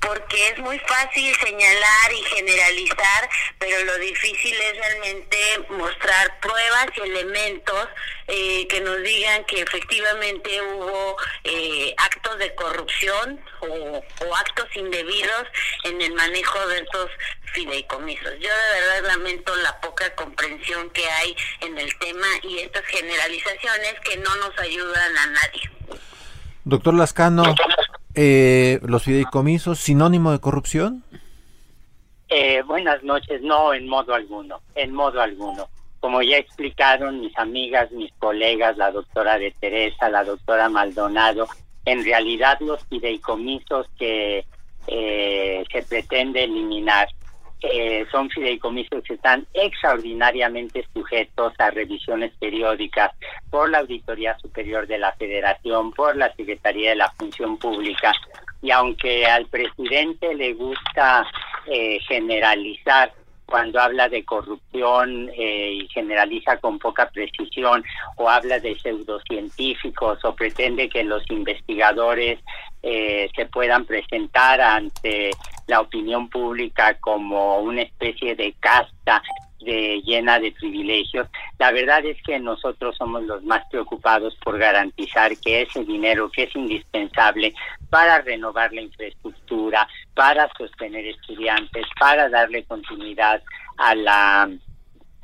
porque 0.00 0.48
es 0.48 0.58
muy 0.58 0.78
fácil 0.80 1.34
señalar 1.36 2.12
y 2.12 2.22
generalizar, 2.24 3.30
pero 3.58 3.84
lo 3.84 3.98
difícil 3.98 4.54
es 4.60 4.76
realmente 4.76 5.38
mostrar 5.70 6.40
pruebas 6.40 6.86
y 6.96 7.00
elementos 7.00 7.88
eh, 8.28 8.66
que 8.68 8.80
nos 8.80 9.02
digan 9.02 9.44
que 9.44 9.60
efectivamente 9.60 10.60
hubo 10.62 11.16
eh, 11.44 11.94
actos 11.98 12.38
de 12.38 12.54
corrupción 12.54 13.40
o, 13.60 14.02
actos 14.36 14.68
indebidos 14.74 15.46
en 15.84 16.00
el 16.00 16.12
manejo 16.14 16.66
de 16.68 16.78
estos 16.78 17.10
fideicomisos. 17.52 18.32
Yo 18.38 18.48
de 18.48 18.80
verdad 18.80 19.02
lamento 19.08 19.54
la 19.56 19.71
poca 19.80 20.14
comprensión 20.14 20.90
que 20.90 21.04
hay 21.08 21.36
en 21.60 21.78
el 21.78 21.96
tema 21.98 22.26
y 22.42 22.58
estas 22.58 22.84
generalizaciones 22.86 23.94
que 24.04 24.16
no 24.18 24.34
nos 24.36 24.58
ayudan 24.58 25.16
a 25.18 25.26
nadie. 25.26 25.98
Doctor 26.64 26.94
Lascano, 26.94 27.54
eh, 28.14 28.78
¿los 28.82 29.02
fideicomisos 29.02 29.78
sinónimo 29.78 30.32
de 30.32 30.40
corrupción? 30.40 31.04
Eh, 32.28 32.62
buenas 32.62 33.02
noches, 33.02 33.42
no, 33.42 33.74
en 33.74 33.88
modo 33.88 34.14
alguno, 34.14 34.60
en 34.74 34.94
modo 34.94 35.20
alguno. 35.20 35.68
Como 36.00 36.22
ya 36.22 36.38
explicaron 36.38 37.20
mis 37.20 37.36
amigas, 37.38 37.90
mis 37.92 38.12
colegas, 38.14 38.76
la 38.76 38.90
doctora 38.90 39.38
de 39.38 39.50
Teresa, 39.60 40.08
la 40.08 40.24
doctora 40.24 40.68
Maldonado, 40.68 41.46
en 41.84 42.04
realidad 42.04 42.58
los 42.60 42.84
fideicomisos 42.86 43.86
que 43.98 44.44
eh, 44.86 45.64
se 45.70 45.82
pretende 45.82 46.44
eliminar 46.44 47.08
eh, 47.62 48.06
son 48.10 48.28
fideicomisos 48.30 49.02
que 49.04 49.14
están 49.14 49.46
extraordinariamente 49.54 50.86
sujetos 50.92 51.52
a 51.58 51.70
revisiones 51.70 52.32
periódicas 52.38 53.12
por 53.50 53.70
la 53.70 53.78
Auditoría 53.78 54.36
Superior 54.38 54.86
de 54.86 54.98
la 54.98 55.12
Federación, 55.12 55.92
por 55.92 56.16
la 56.16 56.32
Secretaría 56.34 56.90
de 56.90 56.96
la 56.96 57.10
Función 57.12 57.56
Pública, 57.58 58.12
y 58.60 58.70
aunque 58.70 59.26
al 59.26 59.46
presidente 59.46 60.34
le 60.34 60.54
gusta 60.54 61.26
eh, 61.66 61.98
generalizar 62.08 63.12
cuando 63.52 63.82
habla 63.82 64.08
de 64.08 64.24
corrupción 64.24 65.28
eh, 65.36 65.72
y 65.82 65.88
generaliza 65.88 66.56
con 66.56 66.78
poca 66.78 67.10
precisión 67.10 67.84
o 68.16 68.30
habla 68.30 68.58
de 68.58 68.78
pseudocientíficos 68.78 70.24
o 70.24 70.34
pretende 70.34 70.88
que 70.88 71.04
los 71.04 71.22
investigadores 71.30 72.40
eh, 72.82 73.28
se 73.36 73.44
puedan 73.44 73.84
presentar 73.84 74.58
ante 74.58 75.32
la 75.66 75.82
opinión 75.82 76.30
pública 76.30 76.94
como 76.94 77.58
una 77.58 77.82
especie 77.82 78.34
de 78.36 78.54
casta 78.58 79.22
de, 79.64 80.00
llena 80.04 80.38
de 80.38 80.52
privilegios. 80.52 81.28
La 81.58 81.72
verdad 81.72 82.04
es 82.04 82.20
que 82.22 82.38
nosotros 82.38 82.96
somos 82.96 83.22
los 83.24 83.42
más 83.44 83.62
preocupados 83.70 84.36
por 84.44 84.58
garantizar 84.58 85.36
que 85.38 85.62
ese 85.62 85.84
dinero 85.84 86.30
que 86.30 86.44
es 86.44 86.56
indispensable 86.56 87.54
para 87.90 88.20
renovar 88.20 88.72
la 88.72 88.82
infraestructura, 88.82 89.88
para 90.14 90.50
sostener 90.56 91.06
estudiantes, 91.06 91.86
para 91.98 92.28
darle 92.28 92.64
continuidad 92.64 93.42
a 93.78 93.94
la 93.94 94.50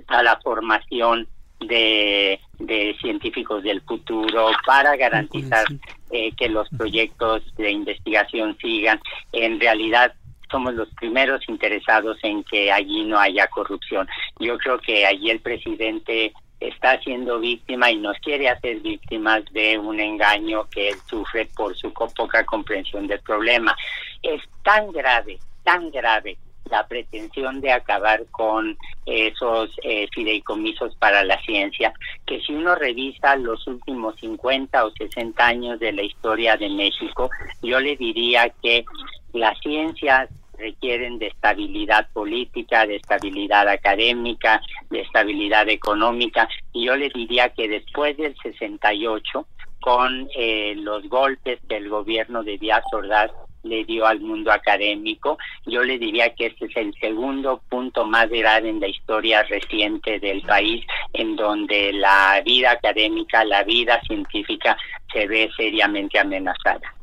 a 0.08 0.22
la 0.22 0.40
formación 0.40 1.28
de, 1.60 2.40
de 2.58 2.96
científicos 3.00 3.62
del 3.62 3.80
futuro 3.82 4.50
para 4.66 4.96
garantizar 4.96 5.66
eh, 6.10 6.32
que 6.36 6.48
los 6.48 6.68
proyectos 6.70 7.42
de 7.56 7.70
investigación 7.70 8.56
sigan. 8.60 9.00
En 9.32 9.60
realidad 9.60 10.14
somos 10.50 10.74
los 10.74 10.88
primeros 10.94 11.48
interesados 11.48 12.18
en 12.22 12.42
que 12.44 12.72
allí 12.72 13.04
no 13.04 13.18
haya 13.18 13.46
corrupción. 13.48 14.08
Yo 14.38 14.58
creo 14.58 14.78
que 14.78 15.06
allí 15.06 15.30
el 15.30 15.40
presidente 15.40 16.32
está 16.60 17.00
siendo 17.00 17.38
víctima 17.38 17.90
y 17.90 17.96
nos 17.96 18.18
quiere 18.18 18.48
hacer 18.48 18.80
víctimas 18.80 19.44
de 19.52 19.78
un 19.78 20.00
engaño 20.00 20.68
que 20.70 20.88
él 20.88 20.96
sufre 21.06 21.48
por 21.56 21.76
su 21.76 21.92
poca 21.92 22.44
comprensión 22.44 23.06
del 23.06 23.20
problema. 23.20 23.76
Es 24.22 24.42
tan 24.62 24.90
grave, 24.90 25.38
tan 25.62 25.90
grave 25.90 26.36
la 26.70 26.86
pretensión 26.86 27.60
de 27.60 27.72
acabar 27.72 28.24
con 28.30 28.76
esos 29.06 29.70
eh, 29.82 30.06
fideicomisos 30.14 30.94
para 30.96 31.24
la 31.24 31.40
ciencia, 31.42 31.92
que 32.26 32.40
si 32.40 32.52
uno 32.52 32.74
revisa 32.74 33.36
los 33.36 33.66
últimos 33.66 34.16
50 34.16 34.84
o 34.84 34.90
60 34.90 35.46
años 35.46 35.80
de 35.80 35.92
la 35.92 36.02
historia 36.02 36.56
de 36.56 36.68
México, 36.68 37.30
yo 37.62 37.80
le 37.80 37.96
diría 37.96 38.52
que 38.62 38.84
las 39.32 39.58
ciencias 39.60 40.28
requieren 40.58 41.18
de 41.18 41.28
estabilidad 41.28 42.08
política, 42.12 42.86
de 42.86 42.96
estabilidad 42.96 43.68
académica, 43.68 44.60
de 44.90 45.00
estabilidad 45.00 45.68
económica. 45.68 46.48
Y 46.72 46.86
yo 46.86 46.96
le 46.96 47.08
diría 47.10 47.50
que 47.50 47.68
después 47.68 48.16
del 48.16 48.36
68, 48.42 49.46
con 49.80 50.28
eh, 50.36 50.74
los 50.76 51.08
golpes 51.08 51.60
que 51.68 51.76
el 51.76 51.88
gobierno 51.88 52.42
de 52.42 52.58
Díaz 52.58 52.84
Ordaz 52.92 53.30
le 53.62 53.84
dio 53.84 54.06
al 54.06 54.20
mundo 54.20 54.52
académico, 54.52 55.38
yo 55.66 55.82
le 55.82 55.98
diría 55.98 56.34
que 56.34 56.46
este 56.46 56.66
es 56.66 56.76
el 56.76 56.94
segundo 57.00 57.60
punto 57.68 58.06
más 58.06 58.28
grave 58.28 58.68
en 58.68 58.80
la 58.80 58.88
historia 58.88 59.42
reciente 59.44 60.18
del 60.20 60.42
país, 60.42 60.84
en 61.12 61.36
donde 61.36 61.92
la 61.92 62.40
vida 62.44 62.72
académica, 62.72 63.44
la 63.44 63.64
vida 63.64 64.00
científica 64.06 64.76
se 65.12 65.26
ve 65.26 65.50
seriamente 65.56 66.18
amenazada. 66.18 66.94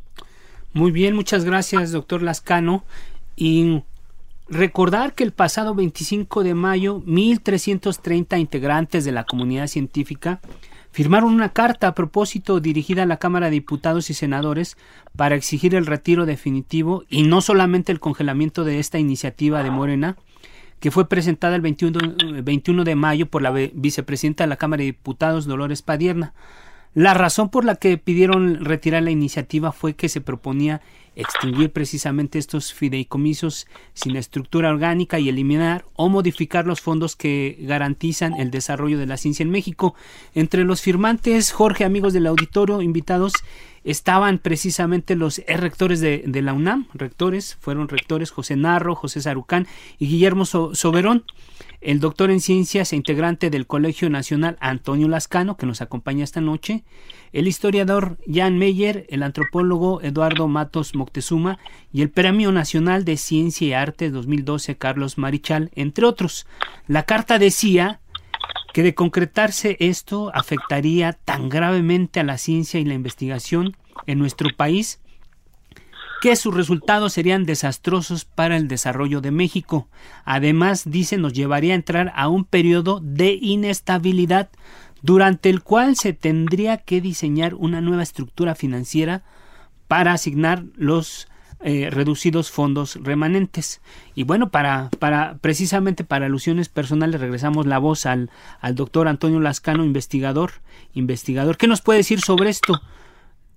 Muy 0.73 0.91
bien, 0.91 1.15
muchas 1.15 1.45
gracias, 1.45 1.91
doctor 1.91 2.21
Lascano. 2.21 2.83
Y 3.35 3.83
recordar 4.47 5.13
que 5.13 5.23
el 5.23 5.31
pasado 5.31 5.75
25 5.75 6.43
de 6.43 6.53
mayo 6.53 7.01
1.330 7.01 8.39
integrantes 8.39 9.05
de 9.05 9.11
la 9.11 9.23
comunidad 9.25 9.67
científica 9.67 10.39
firmaron 10.91 11.33
una 11.33 11.49
carta 11.49 11.89
a 11.89 11.93
propósito 11.95 12.61
dirigida 12.61 13.03
a 13.03 13.05
la 13.05 13.17
Cámara 13.17 13.47
de 13.47 13.53
Diputados 13.53 14.09
y 14.09 14.13
Senadores 14.13 14.77
para 15.17 15.35
exigir 15.35 15.75
el 15.75 15.85
retiro 15.85 16.25
definitivo 16.25 17.03
y 17.09 17.23
no 17.23 17.41
solamente 17.41 17.91
el 17.91 17.99
congelamiento 17.99 18.63
de 18.63 18.79
esta 18.79 18.97
iniciativa 18.97 19.61
de 19.61 19.71
Morena, 19.71 20.15
que 20.79 20.91
fue 20.91 21.09
presentada 21.09 21.55
el 21.57 21.61
21, 21.61 22.43
21 22.43 22.83
de 22.85 22.95
mayo 22.95 23.25
por 23.25 23.41
la 23.41 23.51
vicepresidenta 23.51 24.45
de 24.45 24.47
la 24.47 24.55
Cámara 24.55 24.81
de 24.81 24.85
Diputados, 24.85 25.45
Dolores 25.45 25.81
Padierna. 25.81 26.33
La 26.93 27.13
razón 27.13 27.49
por 27.49 27.65
la 27.65 27.75
que 27.75 27.97
pidieron 27.97 28.63
retirar 28.63 29.03
la 29.03 29.11
iniciativa 29.11 29.73
fue 29.73 29.95
que 29.95 30.07
se 30.07 30.21
proponía 30.21 30.79
extinguir 31.15 31.71
precisamente 31.71 32.39
estos 32.39 32.73
fideicomisos 32.73 33.67
sin 33.93 34.15
estructura 34.15 34.69
orgánica 34.69 35.19
y 35.19 35.29
eliminar 35.29 35.85
o 35.95 36.09
modificar 36.09 36.65
los 36.65 36.81
fondos 36.81 37.15
que 37.15 37.57
garantizan 37.61 38.33
el 38.33 38.51
desarrollo 38.51 38.97
de 38.97 39.05
la 39.05 39.17
ciencia 39.17 39.43
en 39.43 39.49
México. 39.49 39.95
Entre 40.33 40.63
los 40.63 40.81
firmantes, 40.81 41.51
Jorge, 41.51 41.85
amigos 41.85 42.13
del 42.13 42.27
auditorio, 42.27 42.81
invitados, 42.81 43.33
estaban 43.85 44.39
precisamente 44.39 45.15
los 45.15 45.41
rectores 45.47 46.01
de, 46.01 46.23
la 46.41 46.51
UNAM, 46.53 46.87
rectores, 46.93 47.55
fueron 47.61 47.87
rectores 47.87 48.31
José 48.31 48.57
Narro, 48.57 48.95
José 48.95 49.21
Sarucán 49.21 49.67
y 49.97 50.07
Guillermo 50.07 50.45
Soberón 50.45 51.23
el 51.85 51.99
doctor 51.99 52.31
en 52.31 52.39
ciencias 52.39 52.91
e 52.91 52.95
integrante 52.95 53.51
del 53.51 53.67
Colegio 53.67 54.09
Nacional 54.09 54.57
Antonio 54.59 55.07
Lascano, 55.07 55.55
que 55.55 55.67
nos 55.67 55.81
acompaña 55.81 56.23
esta 56.23 56.41
noche, 56.41 56.83
el 57.31 57.47
historiador 57.47 58.17
Jan 58.27 58.57
Meyer, 58.57 59.05
el 59.09 59.21
antropólogo 59.21 60.01
Eduardo 60.01 60.47
Matos 60.47 60.95
Moctezuma 60.95 61.59
y 61.93 62.01
el 62.01 62.09
Premio 62.09 62.51
Nacional 62.51 63.05
de 63.05 63.17
Ciencia 63.17 63.67
y 63.67 63.73
Arte 63.73 64.09
2012 64.09 64.77
Carlos 64.77 65.19
Marichal, 65.19 65.69
entre 65.75 66.05
otros. 66.05 66.47
La 66.87 67.03
carta 67.03 67.37
decía 67.37 67.99
que 68.75 68.83
de 68.83 68.93
concretarse 68.93 69.77
esto 69.79 70.35
afectaría 70.35 71.13
tan 71.13 71.47
gravemente 71.47 72.19
a 72.19 72.25
la 72.25 72.37
ciencia 72.37 72.77
y 72.77 72.83
la 72.83 72.93
investigación 72.93 73.77
en 74.05 74.19
nuestro 74.19 74.49
país 74.53 74.99
que 76.21 76.35
sus 76.35 76.53
resultados 76.53 77.13
serían 77.13 77.45
desastrosos 77.45 78.25
para 78.25 78.57
el 78.57 78.67
desarrollo 78.67 79.21
de 79.21 79.31
México. 79.31 79.87
Además, 80.25 80.91
dice, 80.91 81.15
nos 81.17 81.31
llevaría 81.31 81.71
a 81.71 81.77
entrar 81.77 82.11
a 82.17 82.27
un 82.27 82.43
periodo 82.43 82.99
de 83.01 83.39
inestabilidad 83.41 84.49
durante 85.01 85.49
el 85.49 85.63
cual 85.63 85.95
se 85.95 86.11
tendría 86.11 86.75
que 86.75 86.99
diseñar 86.99 87.53
una 87.55 87.79
nueva 87.79 88.03
estructura 88.03 88.55
financiera 88.55 89.23
para 89.87 90.11
asignar 90.11 90.65
los 90.75 91.29
eh, 91.61 91.89
reducidos 91.91 92.51
fondos 92.51 92.97
remanentes. 93.01 93.81
Y 94.13 94.23
bueno, 94.23 94.49
para, 94.49 94.89
para 94.99 95.37
precisamente 95.41 96.03
para 96.03 96.25
alusiones 96.25 96.69
personales 96.69 97.21
regresamos 97.21 97.65
la 97.65 97.79
voz 97.79 98.05
al, 98.05 98.29
al 98.61 98.75
doctor 98.75 99.07
Antonio 99.07 99.39
Lascano, 99.39 99.83
investigador, 99.83 100.51
investigador. 100.93 101.57
¿Qué 101.57 101.67
nos 101.67 101.81
puede 101.81 101.99
decir 101.99 102.19
sobre 102.21 102.49
esto? 102.49 102.81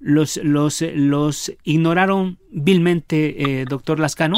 los, 0.01 0.37
los, 0.39 0.83
los 0.83 1.53
ignoraron 1.65 2.39
vilmente, 2.51 3.61
eh, 3.61 3.65
doctor 3.69 3.99
Lascano? 3.99 4.37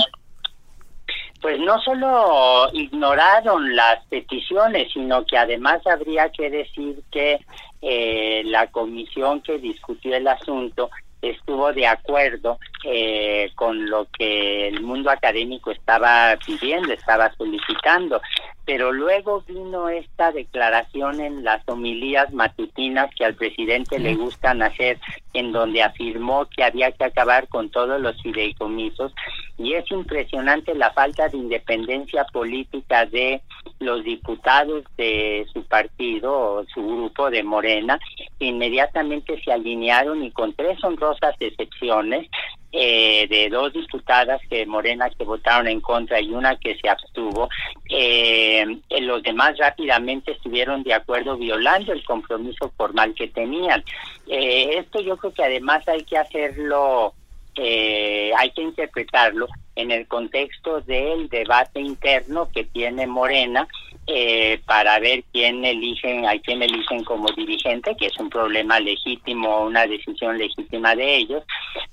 Pues 1.40 1.58
no 1.60 1.80
solo 1.80 2.68
ignoraron 2.74 3.74
las 3.74 4.04
peticiones, 4.06 4.92
sino 4.92 5.24
que 5.24 5.38
además 5.38 5.86
habría 5.86 6.30
que 6.30 6.50
decir 6.50 7.02
que 7.10 7.38
eh, 7.80 8.42
la 8.44 8.66
comisión 8.66 9.40
que 9.40 9.58
discutió 9.58 10.14
el 10.14 10.28
asunto 10.28 10.90
estuvo 11.22 11.72
de 11.72 11.86
acuerdo 11.86 12.58
eh, 12.84 13.50
con 13.54 13.88
lo 13.90 14.06
que 14.06 14.68
el 14.68 14.82
mundo 14.82 15.10
académico 15.10 15.70
estaba 15.70 16.36
pidiendo, 16.44 16.92
estaba 16.92 17.32
solicitando. 17.36 18.20
Pero 18.64 18.92
luego 18.92 19.42
vino 19.46 19.88
esta 19.88 20.32
declaración 20.32 21.20
en 21.20 21.44
las 21.44 21.66
homilías 21.68 22.32
matutinas 22.32 23.10
que 23.14 23.24
al 23.24 23.34
presidente 23.34 23.98
le 23.98 24.14
gustan 24.14 24.62
hacer, 24.62 24.98
en 25.32 25.52
donde 25.52 25.82
afirmó 25.82 26.46
que 26.46 26.62
había 26.62 26.92
que 26.92 27.04
acabar 27.04 27.48
con 27.48 27.70
todos 27.70 28.00
los 28.00 28.20
fideicomisos. 28.22 29.12
Y 29.58 29.74
es 29.74 29.90
impresionante 29.90 30.74
la 30.74 30.92
falta 30.92 31.28
de 31.28 31.38
independencia 31.38 32.24
política 32.32 33.06
de 33.06 33.42
los 33.80 34.04
diputados 34.04 34.84
de 34.96 35.46
su 35.52 35.64
partido 35.64 36.32
o 36.32 36.64
su 36.66 36.82
grupo 36.82 37.30
de 37.30 37.42
Morena, 37.42 37.98
inmediatamente 38.38 39.40
se 39.42 39.52
alinearon 39.52 40.22
y 40.22 40.30
con 40.30 40.52
tres 40.54 40.82
honrosas 40.84 41.34
excepciones 41.40 42.28
eh, 42.72 43.26
de 43.28 43.48
dos 43.48 43.72
diputadas 43.72 44.40
que 44.48 44.64
Morena 44.66 45.10
que 45.10 45.24
votaron 45.24 45.66
en 45.68 45.80
contra 45.80 46.20
y 46.20 46.30
una 46.30 46.56
que 46.56 46.76
se 46.76 46.88
abstuvo, 46.88 47.48
eh, 47.88 48.64
los 49.00 49.22
demás 49.22 49.58
rápidamente 49.58 50.32
estuvieron 50.32 50.82
de 50.82 50.94
acuerdo 50.94 51.36
violando 51.36 51.92
el 51.92 52.04
compromiso 52.04 52.72
formal 52.76 53.14
que 53.14 53.28
tenían. 53.28 53.82
Eh, 54.26 54.78
esto 54.78 55.00
yo 55.00 55.16
creo 55.16 55.34
que 55.34 55.44
además 55.44 55.86
hay 55.88 56.04
que 56.04 56.18
hacerlo, 56.18 57.14
eh, 57.56 58.30
hay 58.36 58.50
que 58.52 58.62
interpretarlo 58.62 59.48
en 59.74 59.90
el 59.90 60.06
contexto 60.06 60.80
del 60.82 61.28
debate 61.28 61.80
interno 61.80 62.48
que 62.52 62.64
tiene 62.64 63.06
Morena 63.06 63.66
eh, 64.12 64.60
para 64.66 64.98
ver 64.98 65.22
quién 65.32 65.64
eligen, 65.64 66.26
a 66.26 66.36
quién 66.40 66.62
eligen 66.62 67.04
como 67.04 67.28
dirigente, 67.28 67.94
que 67.96 68.06
es 68.06 68.18
un 68.18 68.28
problema 68.28 68.80
legítimo, 68.80 69.62
una 69.62 69.86
decisión 69.86 70.36
legítima 70.36 70.96
de 70.96 71.16
ellos, 71.16 71.44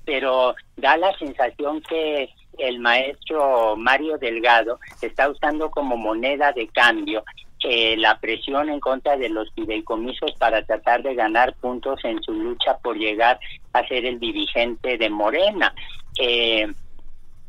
pero 0.04 0.56
da 0.76 0.96
la 0.96 1.16
sensación 1.16 1.80
que 1.82 2.28
el 2.58 2.80
maestro 2.80 3.76
Mario 3.76 4.18
Delgado 4.18 4.80
está 5.00 5.30
usando 5.30 5.70
como 5.70 5.96
moneda 5.96 6.50
de 6.50 6.66
cambio 6.66 7.22
eh, 7.62 7.96
la 7.96 8.18
presión 8.18 8.68
en 8.68 8.80
contra 8.80 9.16
de 9.16 9.28
los 9.28 9.52
fideicomisos 9.52 10.32
para 10.38 10.64
tratar 10.64 11.04
de 11.04 11.14
ganar 11.14 11.54
puntos 11.54 12.00
en 12.04 12.20
su 12.22 12.32
lucha 12.32 12.78
por 12.78 12.96
llegar 12.96 13.38
a 13.72 13.86
ser 13.86 14.04
el 14.04 14.18
dirigente 14.18 14.98
de 14.98 15.08
Morena. 15.08 15.72
Eh, 16.18 16.66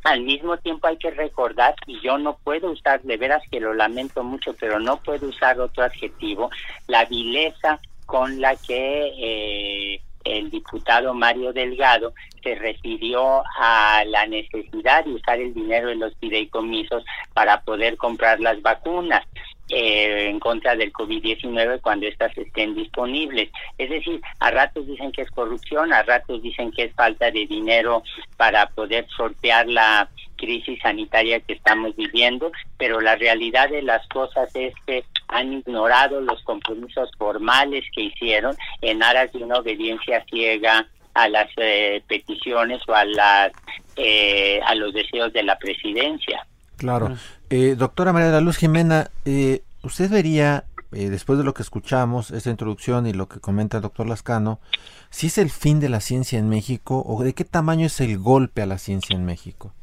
al 0.03 0.21
mismo 0.21 0.57
tiempo 0.57 0.87
hay 0.87 0.97
que 0.97 1.11
recordar, 1.11 1.75
y 1.85 1.99
yo 2.01 2.17
no 2.17 2.37
puedo 2.37 2.71
usar, 2.71 3.01
de 3.01 3.17
veras 3.17 3.43
que 3.51 3.59
lo 3.59 3.73
lamento 3.73 4.23
mucho, 4.23 4.53
pero 4.59 4.79
no 4.79 4.97
puedo 4.97 5.27
usar 5.27 5.59
otro 5.59 5.83
adjetivo, 5.83 6.49
la 6.87 7.05
vileza 7.05 7.79
con 8.05 8.39
la 8.41 8.55
que 8.55 9.13
eh, 9.17 10.01
el 10.23 10.49
diputado 10.49 11.13
Mario 11.13 11.53
Delgado 11.53 12.13
se 12.43 12.55
refirió 12.55 13.43
a 13.59 14.03
la 14.05 14.25
necesidad 14.25 15.05
de 15.05 15.13
usar 15.13 15.39
el 15.39 15.53
dinero 15.53 15.89
de 15.89 15.95
los 15.95 16.15
fideicomisos 16.17 17.03
para 17.33 17.61
poder 17.61 17.97
comprar 17.97 18.39
las 18.39 18.61
vacunas. 18.61 19.25
Eh, 19.71 20.29
en 20.29 20.39
contra 20.39 20.75
del 20.75 20.91
COVID-19 20.91 21.81
cuando 21.81 22.07
éstas 22.07 22.35
estén 22.35 22.73
disponibles. 22.73 23.51
Es 23.77 23.91
decir, 23.91 24.19
a 24.39 24.49
ratos 24.49 24.87
dicen 24.87 25.11
que 25.11 25.21
es 25.21 25.29
corrupción, 25.29 25.93
a 25.93 26.01
ratos 26.01 26.41
dicen 26.41 26.71
que 26.71 26.85
es 26.85 26.93
falta 26.95 27.29
de 27.29 27.45
dinero 27.45 28.01
para 28.35 28.65
poder 28.69 29.07
sortear 29.15 29.67
la 29.67 30.09
crisis 30.37 30.79
sanitaria 30.81 31.39
que 31.41 31.53
estamos 31.53 31.95
viviendo, 31.95 32.51
pero 32.79 32.99
la 32.99 33.15
realidad 33.15 33.69
de 33.69 33.83
las 33.83 34.07
cosas 34.07 34.49
es 34.55 34.73
que 34.87 35.03
han 35.27 35.53
ignorado 35.53 36.19
los 36.19 36.41
compromisos 36.43 37.11
formales 37.19 37.85
que 37.93 38.05
hicieron 38.05 38.55
en 38.81 39.03
aras 39.03 39.31
de 39.33 39.43
una 39.43 39.57
obediencia 39.57 40.25
ciega 40.31 40.87
a 41.13 41.29
las 41.29 41.49
eh, 41.57 42.01
peticiones 42.07 42.81
o 42.87 42.95
a 42.95 43.05
las 43.05 43.51
eh, 43.97 44.61
a 44.65 44.73
los 44.73 44.93
deseos 44.93 45.31
de 45.33 45.43
la 45.43 45.59
presidencia. 45.59 46.43
Claro. 46.79 47.15
Eh, 47.49 47.75
doctora 47.77 48.13
María 48.13 48.27
de 48.27 48.33
la 48.33 48.41
Luz 48.41 48.57
Jimena, 48.57 49.11
eh, 49.25 49.63
¿usted 49.83 50.09
vería, 50.09 50.63
eh, 50.93 51.09
después 51.09 51.37
de 51.37 51.43
lo 51.43 51.53
que 51.53 51.61
escuchamos, 51.61 52.31
esta 52.31 52.49
introducción 52.49 53.05
y 53.05 53.13
lo 53.13 53.27
que 53.27 53.41
comenta 53.41 53.77
el 53.77 53.83
doctor 53.83 54.07
Lascano, 54.07 54.59
si 55.09 55.27
es 55.27 55.37
el 55.37 55.49
fin 55.49 55.81
de 55.81 55.89
la 55.89 55.99
ciencia 55.99 56.39
en 56.39 56.47
México 56.47 57.03
o 57.05 57.21
de 57.21 57.33
qué 57.33 57.43
tamaño 57.43 57.85
es 57.87 57.99
el 57.99 58.17
golpe 58.17 58.61
a 58.61 58.65
la 58.65 58.77
ciencia 58.77 59.13
en 59.13 59.25
México? 59.25 59.73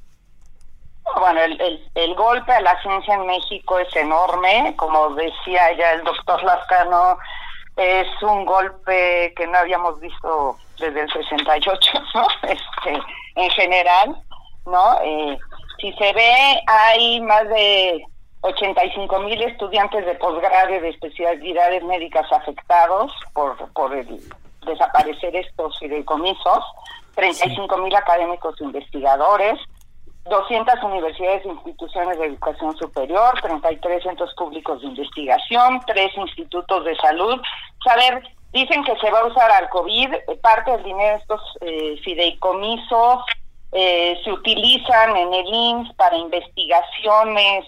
Bueno, 1.18 1.40
el, 1.42 1.80
el, 1.94 2.14
golpe 2.14 2.52
a 2.52 2.60
la 2.60 2.80
ciencia 2.80 3.14
en 3.14 3.26
México 3.26 3.78
es 3.78 3.94
enorme, 3.94 4.74
como 4.76 5.10
decía 5.14 5.76
ya 5.76 5.92
el 5.92 6.04
doctor 6.04 6.42
Lascano, 6.44 7.18
es 7.76 8.08
un 8.22 8.46
golpe 8.46 9.34
que 9.36 9.46
no 9.46 9.58
habíamos 9.58 10.00
visto 10.00 10.56
desde 10.78 11.02
el 11.02 11.12
68, 11.12 11.92
¿no? 12.14 12.26
Este, 12.42 13.02
en 13.34 13.50
general, 13.50 14.16
¿no? 14.64 14.98
Eh, 15.02 15.38
si 15.78 15.92
se 15.92 16.12
ve, 16.12 16.62
hay 16.66 17.20
más 17.20 17.48
de 17.48 18.04
85 18.40 19.20
mil 19.20 19.42
estudiantes 19.42 20.06
de 20.06 20.14
posgrado 20.14 20.80
de 20.80 20.88
especialidades 20.88 21.82
médicas 21.84 22.30
afectados 22.32 23.12
por, 23.32 23.56
por 23.72 23.94
el 23.94 24.20
desaparecer 24.64 25.34
estos 25.36 25.78
fideicomisos, 25.78 26.64
35 27.14 27.78
mil 27.78 27.94
académicos 27.94 28.60
investigadores, 28.60 29.58
200 30.24 30.82
universidades 30.82 31.44
e 31.44 31.48
instituciones 31.48 32.18
de 32.18 32.26
educación 32.26 32.76
superior, 32.76 33.40
33 33.42 34.02
centros 34.02 34.34
públicos 34.34 34.80
de 34.80 34.88
investigación, 34.88 35.80
tres 35.86 36.10
institutos 36.16 36.84
de 36.84 36.96
salud. 36.96 37.40
Saber, 37.84 38.22
dicen 38.52 38.82
que 38.84 38.96
se 38.96 39.10
va 39.10 39.20
a 39.20 39.26
usar 39.26 39.50
al 39.52 39.68
COVID, 39.68 40.08
parte 40.42 40.72
del 40.72 40.82
dinero 40.82 41.14
de 41.14 41.22
estos 41.22 41.40
eh, 41.60 42.00
fideicomisos 42.02 43.24
eh, 43.72 44.18
se 44.24 44.32
utilizan 44.32 45.16
en 45.16 45.34
el 45.34 45.46
INS 45.46 45.92
para 45.94 46.16
investigaciones 46.16 47.64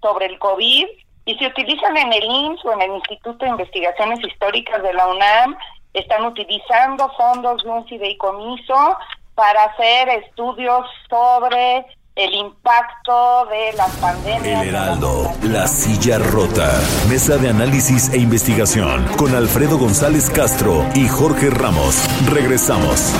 sobre 0.00 0.26
el 0.26 0.38
COVID 0.38 0.86
y 1.26 1.34
se 1.36 1.46
utilizan 1.46 1.96
en 1.96 2.12
el 2.12 2.24
INS 2.24 2.64
o 2.64 2.72
en 2.72 2.82
el 2.82 2.94
Instituto 2.96 3.44
de 3.44 3.50
Investigaciones 3.50 4.20
Históricas 4.24 4.82
de 4.82 4.92
la 4.92 5.06
UNAM, 5.06 5.56
están 5.94 6.26
utilizando 6.26 7.10
fondos 7.16 7.62
de 7.62 7.70
un 7.70 7.86
fideicomiso 7.86 8.98
para 9.34 9.64
hacer 9.64 10.08
estudios 10.10 10.86
sobre 11.08 11.86
el 12.16 12.34
impacto 12.34 13.46
de 13.46 13.72
las 13.76 13.90
pandemias. 13.96 14.62
El 14.62 14.68
Heraldo, 14.68 15.32
la 15.42 15.66
silla 15.66 16.18
rota. 16.18 16.70
Mesa 17.08 17.36
de 17.38 17.48
análisis 17.48 18.12
e 18.12 18.18
investigación 18.18 19.04
con 19.16 19.34
Alfredo 19.34 19.78
González 19.78 20.30
Castro 20.30 20.84
y 20.94 21.08
Jorge 21.08 21.50
Ramos. 21.50 22.06
Regresamos. 22.30 23.12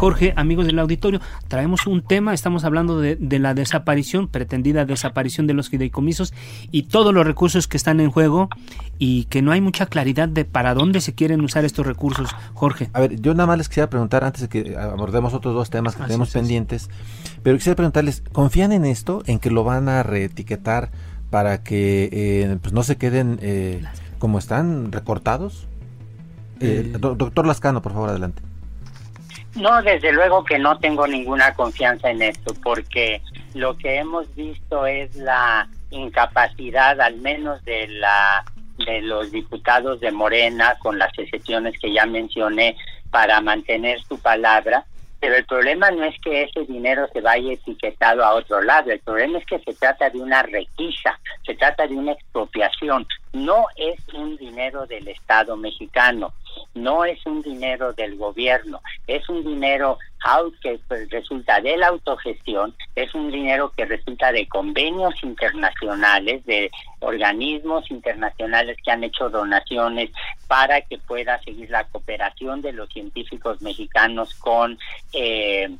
Jorge, 0.00 0.32
amigos 0.34 0.64
del 0.64 0.78
auditorio, 0.78 1.20
traemos 1.46 1.86
un 1.86 2.00
tema, 2.00 2.32
estamos 2.32 2.64
hablando 2.64 2.98
de, 2.98 3.18
la 3.38 3.52
desaparición, 3.52 4.28
pretendida 4.28 4.86
desaparición 4.86 5.46
de 5.46 5.52
los 5.52 5.68
fideicomisos 5.68 6.32
y 6.70 6.84
todos 6.84 7.12
los 7.12 7.26
recursos 7.26 7.68
que 7.68 7.76
están 7.76 8.00
en 8.00 8.10
juego 8.10 8.48
y 8.98 9.24
que 9.24 9.42
no 9.42 9.52
hay 9.52 9.60
mucha 9.60 9.84
claridad 9.84 10.26
de 10.26 10.46
para 10.46 10.72
dónde 10.72 11.02
se 11.02 11.14
quieren 11.14 11.42
usar 11.42 11.66
estos 11.66 11.86
recursos, 11.86 12.30
Jorge. 12.54 12.88
A 12.94 13.00
ver, 13.00 13.20
yo 13.20 13.34
nada 13.34 13.46
más 13.46 13.58
les 13.58 13.68
quisiera 13.68 13.90
preguntar 13.90 14.24
antes 14.24 14.40
de 14.40 14.48
que 14.48 14.74
abordemos 14.74 15.34
otros 15.34 15.54
dos 15.54 15.68
temas 15.68 15.96
que 15.96 16.04
tenemos 16.04 16.30
pendientes, 16.30 16.88
pero 17.42 17.58
quisiera 17.58 17.76
preguntarles, 17.76 18.22
¿confían 18.32 18.72
en 18.72 18.86
esto, 18.86 19.22
en 19.26 19.38
que 19.38 19.50
lo 19.50 19.64
van 19.64 19.90
a 19.90 20.02
reetiquetar 20.02 20.90
para 21.28 21.62
que 21.62 22.08
eh, 22.10 22.56
pues 22.62 22.72
no 22.72 22.84
se 22.84 22.96
queden 22.96 23.38
eh, 23.42 23.82
como 24.18 24.38
están 24.38 24.92
recortados? 24.92 25.66
Eh, 26.60 26.90
doctor 26.98 27.46
Lascano, 27.46 27.82
por 27.82 27.92
favor, 27.92 28.08
adelante. 28.08 28.40
No, 29.56 29.82
desde 29.82 30.12
luego 30.12 30.44
que 30.44 30.58
no 30.58 30.78
tengo 30.78 31.06
ninguna 31.06 31.54
confianza 31.54 32.10
en 32.10 32.22
esto, 32.22 32.54
porque 32.62 33.20
lo 33.54 33.76
que 33.76 33.96
hemos 33.96 34.32
visto 34.34 34.86
es 34.86 35.14
la 35.16 35.68
incapacidad, 35.90 37.00
al 37.00 37.16
menos 37.16 37.64
de 37.64 37.88
la 37.88 38.44
de 38.86 39.02
los 39.02 39.30
diputados 39.30 40.00
de 40.00 40.10
Morena, 40.10 40.76
con 40.78 40.98
las 40.98 41.16
excepciones 41.18 41.78
que 41.78 41.92
ya 41.92 42.06
mencioné, 42.06 42.76
para 43.10 43.40
mantener 43.40 44.00
su 44.04 44.18
palabra. 44.18 44.86
Pero 45.20 45.36
el 45.36 45.44
problema 45.44 45.90
no 45.90 46.04
es 46.04 46.18
que 46.20 46.42
ese 46.42 46.64
dinero 46.64 47.06
se 47.12 47.20
vaya 47.20 47.52
etiquetado 47.52 48.24
a 48.24 48.34
otro 48.34 48.62
lado, 48.62 48.90
el 48.90 49.00
problema 49.00 49.38
es 49.38 49.46
que 49.46 49.58
se 49.58 49.74
trata 49.74 50.08
de 50.08 50.18
una 50.18 50.42
requisa, 50.42 51.18
se 51.44 51.54
trata 51.54 51.86
de 51.86 51.94
una 51.94 52.12
expropiación, 52.12 53.06
no 53.34 53.66
es 53.76 53.98
un 54.14 54.38
dinero 54.38 54.86
del 54.86 55.06
Estado 55.08 55.56
mexicano, 55.56 56.32
no 56.74 57.04
es 57.04 57.24
un 57.26 57.42
dinero 57.42 57.92
del 57.92 58.16
gobierno, 58.16 58.80
es 59.06 59.28
un 59.28 59.44
dinero 59.44 59.98
que 60.62 60.78
pues, 60.86 61.08
resulta 61.10 61.60
de 61.60 61.76
la 61.76 61.88
autogestión, 61.88 62.74
es 62.94 63.14
un 63.14 63.30
dinero 63.30 63.72
que 63.76 63.84
resulta 63.84 64.32
de 64.32 64.46
convenios 64.46 65.14
internacionales, 65.22 66.44
de 66.44 66.70
organismos 67.00 67.90
internacionales 67.90 68.76
que 68.84 68.90
han 68.90 69.04
hecho 69.04 69.30
donaciones 69.30 70.10
para 70.46 70.80
que 70.82 70.98
pueda 70.98 71.40
seguir 71.42 71.70
la 71.70 71.84
cooperación 71.84 72.60
de 72.60 72.72
los 72.72 72.88
científicos 72.90 73.62
mexicanos 73.62 74.34
con 74.34 74.78
eh, 75.12 75.70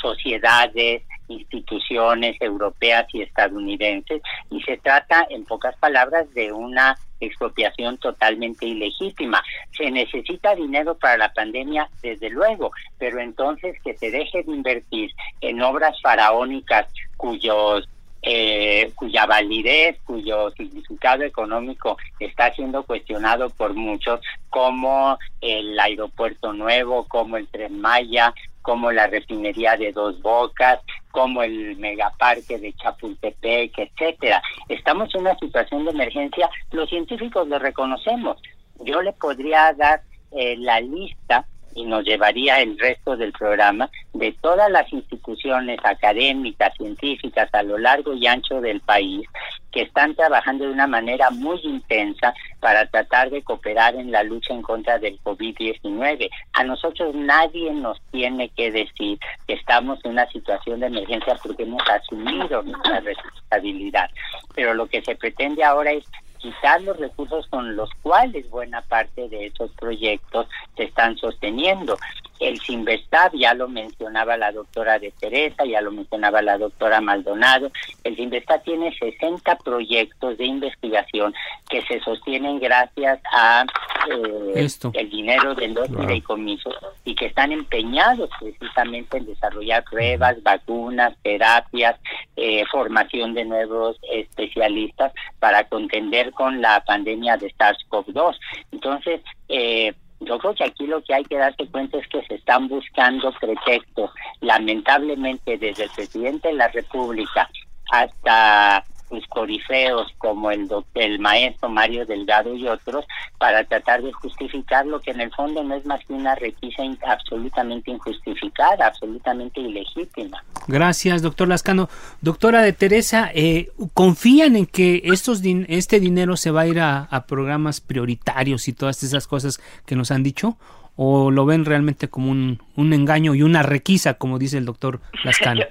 sociedades, 0.00 1.02
instituciones 1.28 2.36
europeas 2.40 3.06
y 3.12 3.22
estadounidenses. 3.22 4.20
Y 4.50 4.60
se 4.62 4.76
trata 4.78 5.26
en 5.30 5.44
pocas 5.44 5.76
palabras 5.76 6.32
de 6.34 6.52
una 6.52 6.96
expropiación 7.20 7.98
totalmente 7.98 8.66
ilegítima. 8.66 9.42
Se 9.76 9.90
necesita 9.90 10.54
dinero 10.54 10.96
para 10.96 11.16
la 11.16 11.32
pandemia, 11.32 11.88
desde 12.02 12.30
luego, 12.30 12.72
pero 12.98 13.20
entonces 13.20 13.76
que 13.82 13.96
se 13.96 14.10
deje 14.10 14.42
de 14.42 14.52
invertir 14.52 15.10
en 15.40 15.60
obras 15.62 16.00
faraónicas 16.00 16.86
cuyos 17.16 17.88
eh, 18.22 18.90
cuya 18.96 19.26
validez, 19.26 19.96
cuyo 20.04 20.50
significado 20.50 21.22
económico 21.22 21.96
está 22.18 22.52
siendo 22.52 22.82
cuestionado 22.82 23.48
por 23.50 23.74
muchos, 23.74 24.20
como 24.50 25.16
el 25.40 25.78
aeropuerto 25.78 26.52
nuevo, 26.52 27.04
como 27.04 27.36
el 27.36 27.46
tren 27.46 27.80
Maya, 27.80 28.34
como 28.68 28.92
la 28.92 29.06
refinería 29.06 29.78
de 29.78 29.92
Dos 29.92 30.20
Bocas, 30.20 30.80
como 31.10 31.42
el 31.42 31.78
megaparque 31.78 32.58
de 32.58 32.74
Chapultepec, 32.74 33.72
etcétera. 33.78 34.42
Estamos 34.68 35.08
en 35.14 35.22
una 35.22 35.38
situación 35.38 35.86
de 35.86 35.92
emergencia, 35.92 36.50
los 36.72 36.86
científicos 36.90 37.48
lo 37.48 37.58
reconocemos. 37.58 38.36
Yo 38.80 39.00
le 39.00 39.14
podría 39.14 39.72
dar 39.72 40.02
eh, 40.32 40.54
la 40.58 40.82
lista 40.82 41.46
y 41.74 41.84
nos 41.84 42.04
llevaría 42.04 42.60
el 42.60 42.78
resto 42.78 43.16
del 43.16 43.32
programa 43.32 43.90
de 44.14 44.32
todas 44.40 44.70
las 44.70 44.92
instituciones 44.92 45.78
académicas, 45.84 46.74
científicas 46.76 47.48
a 47.52 47.62
lo 47.62 47.78
largo 47.78 48.14
y 48.14 48.26
ancho 48.26 48.60
del 48.60 48.80
país 48.80 49.26
que 49.70 49.82
están 49.82 50.14
trabajando 50.14 50.64
de 50.64 50.72
una 50.72 50.86
manera 50.86 51.30
muy 51.30 51.60
intensa 51.62 52.34
para 52.60 52.86
tratar 52.86 53.30
de 53.30 53.42
cooperar 53.42 53.94
en 53.94 54.10
la 54.10 54.22
lucha 54.22 54.54
en 54.54 54.62
contra 54.62 54.98
del 54.98 55.20
COVID-19. 55.20 56.30
A 56.54 56.64
nosotros 56.64 57.14
nadie 57.14 57.72
nos 57.72 58.00
tiene 58.10 58.48
que 58.50 58.72
decir 58.72 59.18
que 59.46 59.54
estamos 59.54 59.98
en 60.04 60.12
una 60.12 60.26
situación 60.30 60.80
de 60.80 60.86
emergencia 60.86 61.36
porque 61.42 61.64
hemos 61.64 61.82
asumido 61.88 62.62
nuestra 62.62 63.00
responsabilidad. 63.00 64.10
Pero 64.54 64.74
lo 64.74 64.86
que 64.86 65.02
se 65.02 65.14
pretende 65.14 65.62
ahora 65.62 65.92
es 65.92 66.04
quitar 66.38 66.80
los 66.82 66.96
recursos 66.96 67.46
con 67.48 67.76
los 67.76 67.90
cuales 68.02 68.48
buena 68.50 68.82
parte 68.82 69.28
de 69.28 69.46
esos 69.46 69.70
proyectos 69.72 70.48
se 70.76 70.84
están 70.84 71.16
sosteniendo. 71.16 71.96
El 72.40 72.58
Sinvestab, 72.60 73.32
ya 73.34 73.54
lo 73.54 73.68
mencionaba 73.68 74.36
la 74.36 74.52
doctora 74.52 74.98
de 74.98 75.12
Teresa, 75.18 75.64
ya 75.64 75.80
lo 75.80 75.90
mencionaba 75.90 76.42
la 76.42 76.58
doctora 76.58 77.00
Maldonado, 77.00 77.70
el 78.04 78.16
Sinvestab 78.16 78.62
tiene 78.62 78.96
60 78.96 79.56
proyectos 79.58 80.38
de 80.38 80.46
investigación 80.46 81.34
que 81.68 81.82
se 81.82 82.00
sostienen 82.00 82.58
gracias 82.58 83.20
a 83.32 83.64
eh, 84.10 84.68
el 84.94 85.10
dinero 85.10 85.54
de 85.54 85.68
los 85.68 85.88
fideicomisos 85.88 86.74
y 87.04 87.14
que 87.14 87.26
están 87.26 87.52
empeñados 87.52 88.30
precisamente 88.38 89.18
en 89.18 89.26
desarrollar 89.26 89.84
pruebas, 89.84 90.42
vacunas, 90.42 91.14
terapias, 91.22 91.96
eh, 92.36 92.64
formación 92.70 93.34
de 93.34 93.44
nuevos 93.44 93.96
especialistas 94.12 95.12
para 95.38 95.64
contender 95.64 96.32
con 96.32 96.60
la 96.60 96.82
pandemia 96.84 97.36
de 97.36 97.52
SARS-CoV-2. 97.54 98.36
Entonces, 98.72 99.20
eh, 99.48 99.94
yo 100.20 100.38
creo 100.38 100.54
que 100.54 100.64
aquí 100.64 100.86
lo 100.86 101.02
que 101.02 101.14
hay 101.14 101.24
que 101.24 101.36
darse 101.36 101.66
cuenta 101.68 101.98
es 101.98 102.08
que 102.08 102.22
se 102.26 102.34
están 102.34 102.68
buscando 102.68 103.32
pretextos, 103.40 104.10
lamentablemente 104.40 105.58
desde 105.58 105.84
el 105.84 105.90
presidente 105.90 106.48
de 106.48 106.54
la 106.54 106.68
República 106.68 107.48
hasta 107.90 108.84
pues, 109.08 109.26
corifeos 109.28 110.12
como 110.18 110.50
el, 110.50 110.68
el 110.94 111.18
maestro 111.18 111.68
Mario 111.68 112.06
Delgado 112.06 112.54
y 112.54 112.68
otros 112.68 113.04
para 113.38 113.64
tratar 113.64 114.02
de 114.02 114.12
justificar 114.12 114.86
lo 114.86 115.00
que 115.00 115.10
en 115.10 115.20
el 115.20 115.32
fondo 115.32 115.62
no 115.62 115.74
es 115.74 115.84
más 115.86 116.04
que 116.06 116.12
una 116.12 116.34
requisa 116.34 116.82
absolutamente 117.06 117.90
injustificada, 117.90 118.86
absolutamente 118.86 119.60
ilegítima. 119.60 120.42
Gracias, 120.66 121.22
doctor 121.22 121.48
Lascano. 121.48 121.88
Doctora 122.20 122.62
de 122.62 122.72
Teresa, 122.72 123.30
eh, 123.34 123.70
¿confían 123.94 124.56
en 124.56 124.66
que 124.66 125.02
estos 125.04 125.42
este 125.68 126.00
dinero 126.00 126.36
se 126.36 126.50
va 126.50 126.62
a 126.62 126.66
ir 126.66 126.80
a, 126.80 127.08
programas 127.26 127.80
prioritarios 127.80 128.68
y 128.68 128.72
todas 128.72 129.02
esas 129.02 129.26
cosas 129.26 129.60
que 129.86 129.96
nos 129.96 130.10
han 130.10 130.22
dicho? 130.22 130.56
¿O 130.96 131.30
lo 131.30 131.46
ven 131.46 131.64
realmente 131.64 132.08
como 132.08 132.30
un, 132.30 132.60
un 132.74 132.92
engaño 132.92 133.34
y 133.34 133.42
una 133.42 133.62
requisa, 133.62 134.14
como 134.14 134.38
dice 134.38 134.58
el 134.58 134.64
doctor 134.64 135.00
Lascano? 135.24 135.62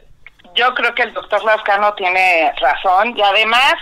Yo 0.58 0.74
creo 0.74 0.94
que 0.96 1.04
el 1.04 1.14
doctor 1.14 1.44
Lascano 1.44 1.94
tiene 1.94 2.52
razón 2.60 3.16
y 3.16 3.22
además 3.22 3.76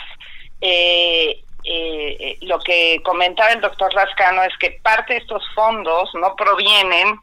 eh, 0.61 1.41
eh, 1.63 2.37
lo 2.41 2.59
que 2.59 3.01
comentaba 3.03 3.51
el 3.51 3.61
doctor 3.61 3.93
Lascano 3.93 4.43
es 4.43 4.55
que 4.59 4.79
parte 4.83 5.13
de 5.13 5.19
estos 5.19 5.43
fondos 5.55 6.09
no 6.15 6.35
provienen 6.35 7.19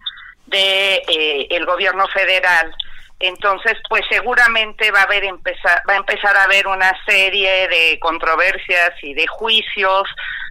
de 0.46 0.94
eh, 1.06 1.46
el 1.50 1.66
gobierno 1.66 2.08
federal. 2.08 2.74
Entonces 3.20 3.74
pues 3.88 4.02
seguramente 4.10 4.90
va 4.90 5.00
a 5.00 5.04
haber 5.04 5.24
empezar 5.24 5.82
va 5.88 5.94
a 5.94 5.98
empezar 5.98 6.34
a 6.34 6.44
haber 6.44 6.66
una 6.66 6.92
serie 7.06 7.68
de 7.68 7.98
controversias 8.00 8.90
y 9.02 9.14
de 9.14 9.26
juicios 9.26 10.08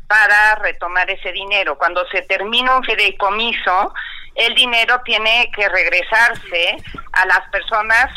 para 0.07 0.55
retomar 0.55 1.09
ese 1.09 1.31
dinero. 1.31 1.77
Cuando 1.77 2.05
se 2.09 2.21
termina 2.21 2.77
un 2.77 2.83
fideicomiso 2.83 3.93
el 4.35 4.55
dinero 4.55 5.01
tiene 5.03 5.51
que 5.55 5.67
regresarse 5.67 6.77
a 7.13 7.25
las 7.25 7.41
personas 7.51 8.07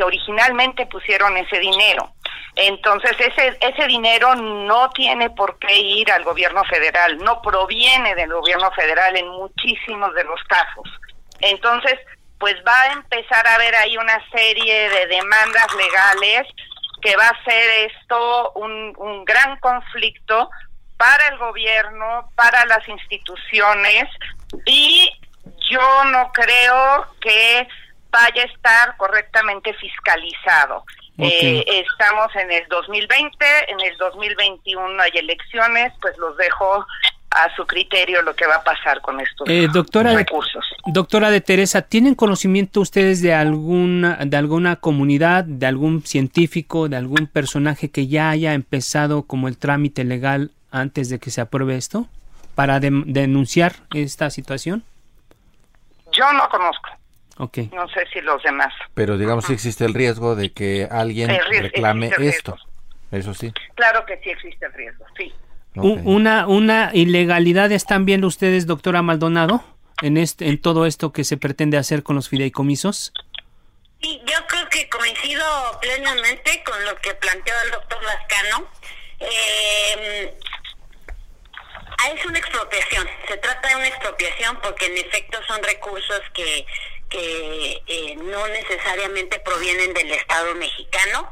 que 0.00 0.04
originalmente 0.04 0.86
pusieron 0.86 1.36
ese 1.36 1.58
dinero. 1.58 2.14
Entonces, 2.56 3.12
ese, 3.18 3.58
ese 3.60 3.86
dinero 3.86 4.34
no 4.34 4.88
tiene 4.90 5.28
por 5.28 5.58
qué 5.58 5.78
ir 5.78 6.10
al 6.10 6.24
gobierno 6.24 6.64
federal, 6.64 7.18
no 7.18 7.42
proviene 7.42 8.14
del 8.14 8.32
gobierno 8.32 8.70
federal 8.72 9.14
en 9.14 9.28
muchísimos 9.28 10.14
de 10.14 10.24
los 10.24 10.42
casos. 10.44 10.88
Entonces, 11.40 11.98
pues 12.38 12.56
va 12.66 12.80
a 12.80 12.92
empezar 12.92 13.46
a 13.46 13.56
haber 13.56 13.74
ahí 13.74 13.98
una 13.98 14.18
serie 14.30 14.88
de 14.88 15.06
demandas 15.08 15.66
legales 15.74 16.46
que 17.02 17.14
va 17.14 17.28
a 17.28 17.44
ser 17.44 17.90
esto 17.90 18.52
un, 18.52 18.94
un 18.96 19.24
gran 19.26 19.58
conflicto 19.58 20.48
para 20.96 21.28
el 21.28 21.36
gobierno, 21.36 22.30
para 22.36 22.64
las 22.64 22.88
instituciones 22.88 24.04
y 24.64 25.10
yo 25.70 26.04
no 26.04 26.32
creo 26.32 27.06
que 27.20 27.68
vaya 28.10 28.42
a 28.42 28.46
estar 28.46 28.96
correctamente 28.96 29.72
fiscalizado. 29.74 30.84
Eh, 31.18 31.64
estamos 31.66 32.34
en 32.34 32.50
el 32.50 32.66
2020, 32.68 33.44
en 33.68 33.80
el 33.80 33.96
2021 33.98 35.02
hay 35.02 35.10
elecciones, 35.14 35.92
pues 36.00 36.16
los 36.16 36.36
dejo 36.38 36.86
a 37.30 37.54
su 37.54 37.64
criterio 37.66 38.22
lo 38.22 38.34
que 38.34 38.46
va 38.46 38.56
a 38.56 38.64
pasar 38.64 39.00
con 39.02 39.20
estos 39.20 39.48
eh, 39.48 39.68
doctora 39.72 40.14
recursos. 40.14 40.64
doctora 40.86 41.30
de 41.30 41.40
Teresa, 41.40 41.82
¿tienen 41.82 42.14
conocimiento 42.14 42.80
ustedes 42.80 43.22
de 43.22 43.34
alguna 43.34 44.16
de 44.24 44.36
alguna 44.36 44.76
comunidad, 44.76 45.44
de 45.44 45.66
algún 45.66 46.02
científico, 46.02 46.88
de 46.88 46.96
algún 46.96 47.28
personaje 47.28 47.90
que 47.90 48.08
ya 48.08 48.30
haya 48.30 48.54
empezado 48.54 49.24
como 49.24 49.46
el 49.46 49.58
trámite 49.58 50.04
legal 50.04 50.50
antes 50.72 51.08
de 51.08 51.18
que 51.20 51.30
se 51.30 51.40
apruebe 51.40 51.76
esto 51.76 52.06
para 52.54 52.80
denunciar 52.80 53.74
esta 53.94 54.30
situación? 54.30 54.82
Yo 56.12 56.32
no 56.32 56.48
conozco. 56.48 56.99
No 57.40 57.88
sé 57.88 58.06
si 58.12 58.20
los 58.20 58.42
demás. 58.42 58.72
Pero 58.94 59.16
digamos 59.16 59.46
si 59.46 59.54
existe 59.54 59.84
el 59.84 59.94
riesgo 59.94 60.36
de 60.36 60.52
que 60.52 60.86
alguien 60.90 61.30
reclame 61.50 62.10
esto. 62.18 62.56
Eso 63.10 63.34
sí. 63.34 63.52
Claro 63.74 64.04
que 64.06 64.20
sí 64.22 64.30
existe 64.30 64.66
el 64.66 64.72
riesgo, 64.74 65.04
sí. 65.18 65.32
Una, 65.74 66.46
una 66.46 66.90
ilegalidad 66.92 67.72
están 67.72 68.04
viendo 68.04 68.26
ustedes, 68.26 68.66
doctora 68.66 69.02
Maldonado, 69.02 69.64
en 70.02 70.16
este, 70.16 70.48
en 70.48 70.60
todo 70.60 70.84
esto 70.84 71.12
que 71.12 71.24
se 71.24 71.36
pretende 71.36 71.78
hacer 71.78 72.02
con 72.02 72.16
los 72.16 72.28
fideicomisos. 72.28 73.12
Sí, 74.02 74.20
yo 74.26 74.46
creo 74.48 74.68
que 74.68 74.88
coincido 74.88 75.44
plenamente 75.80 76.62
con 76.64 76.84
lo 76.84 76.94
que 76.96 77.14
planteó 77.14 77.54
el 77.64 77.70
doctor 77.70 78.02
Lascano. 78.02 78.66
Eh, 79.20 80.34
es 82.14 82.24
una 82.24 82.38
expropiación, 82.38 83.06
se 83.28 83.36
trata 83.36 83.68
de 83.68 83.76
una 83.76 83.88
expropiación 83.88 84.58
porque 84.62 84.86
en 84.86 84.98
efecto 84.98 85.38
son 85.46 85.62
recursos 85.62 86.20
que, 86.32 86.66
que 87.10 87.82
eh, 87.86 88.16
no 88.16 88.46
necesariamente 88.48 89.38
provienen 89.40 89.92
del 89.92 90.10
Estado 90.12 90.54
mexicano. 90.54 91.30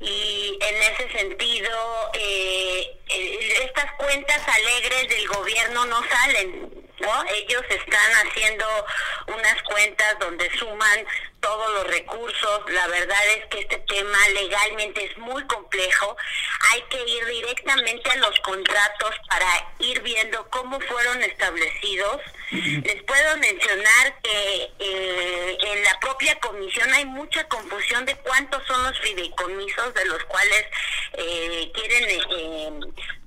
Y 0.00 0.58
en 0.60 0.82
ese 0.92 1.18
sentido 1.18 1.70
eh, 2.14 2.98
estas 3.08 3.92
cuentas 3.94 4.40
alegres 4.48 5.08
del 5.08 5.28
gobierno 5.28 5.86
no 5.86 6.02
salen 6.08 6.86
¿no? 7.00 7.24
Ellos 7.28 7.62
están 7.68 8.12
haciendo 8.26 8.66
unas 9.26 9.62
cuentas 9.62 10.18
donde 10.18 10.50
suman 10.56 11.06
todos 11.40 11.72
los 11.74 11.86
recursos. 11.88 12.60
La 12.70 12.86
verdad 12.88 13.26
es 13.36 13.46
que 13.46 13.60
este 13.60 13.78
tema 13.78 14.18
legalmente 14.34 15.04
es 15.04 15.16
muy 15.18 15.46
complejo. 15.46 16.16
Hay 16.72 16.82
que 16.82 17.02
ir 17.08 17.26
directamente 17.26 18.10
a 18.10 18.16
los 18.16 18.38
contratos 18.40 19.14
para 19.28 19.46
ir 19.78 20.00
viendo 20.02 20.48
cómo 20.50 20.80
fueron 20.80 21.22
establecidos. 21.22 22.20
Les 22.50 23.02
puedo 23.02 23.36
mencionar 23.38 24.20
que 24.22 24.70
eh, 24.78 25.58
en 25.60 25.84
la 25.84 25.98
propia 26.00 26.38
comisión 26.40 26.92
hay 26.94 27.04
mucha 27.04 27.46
confusión 27.48 28.04
de 28.06 28.16
cuántos 28.18 28.64
son 28.66 28.82
los 28.84 28.98
fideicomisos 29.00 29.94
de 29.94 30.04
los 30.06 30.22
cuales 30.24 30.64
eh, 31.14 31.70
quieren 31.74 32.04
eh, 32.08 32.70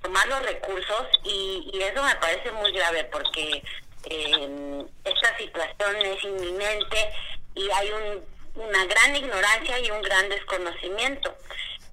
tomar 0.01 0.27
los 0.27 0.41
recursos 0.43 1.07
y, 1.23 1.69
y, 1.73 1.81
eso 1.81 2.03
me 2.03 2.15
parece 2.15 2.51
muy 2.51 2.71
grave 2.71 3.03
porque 3.05 3.63
eh, 4.05 4.85
esta 5.03 5.37
situación 5.37 5.95
es 5.97 6.23
inminente 6.23 7.11
y 7.55 7.69
hay 7.71 7.91
un, 7.91 8.25
una 8.55 8.85
gran 8.85 9.15
ignorancia 9.15 9.79
y 9.79 9.91
un 9.91 10.01
gran 10.01 10.29
desconocimiento. 10.29 11.35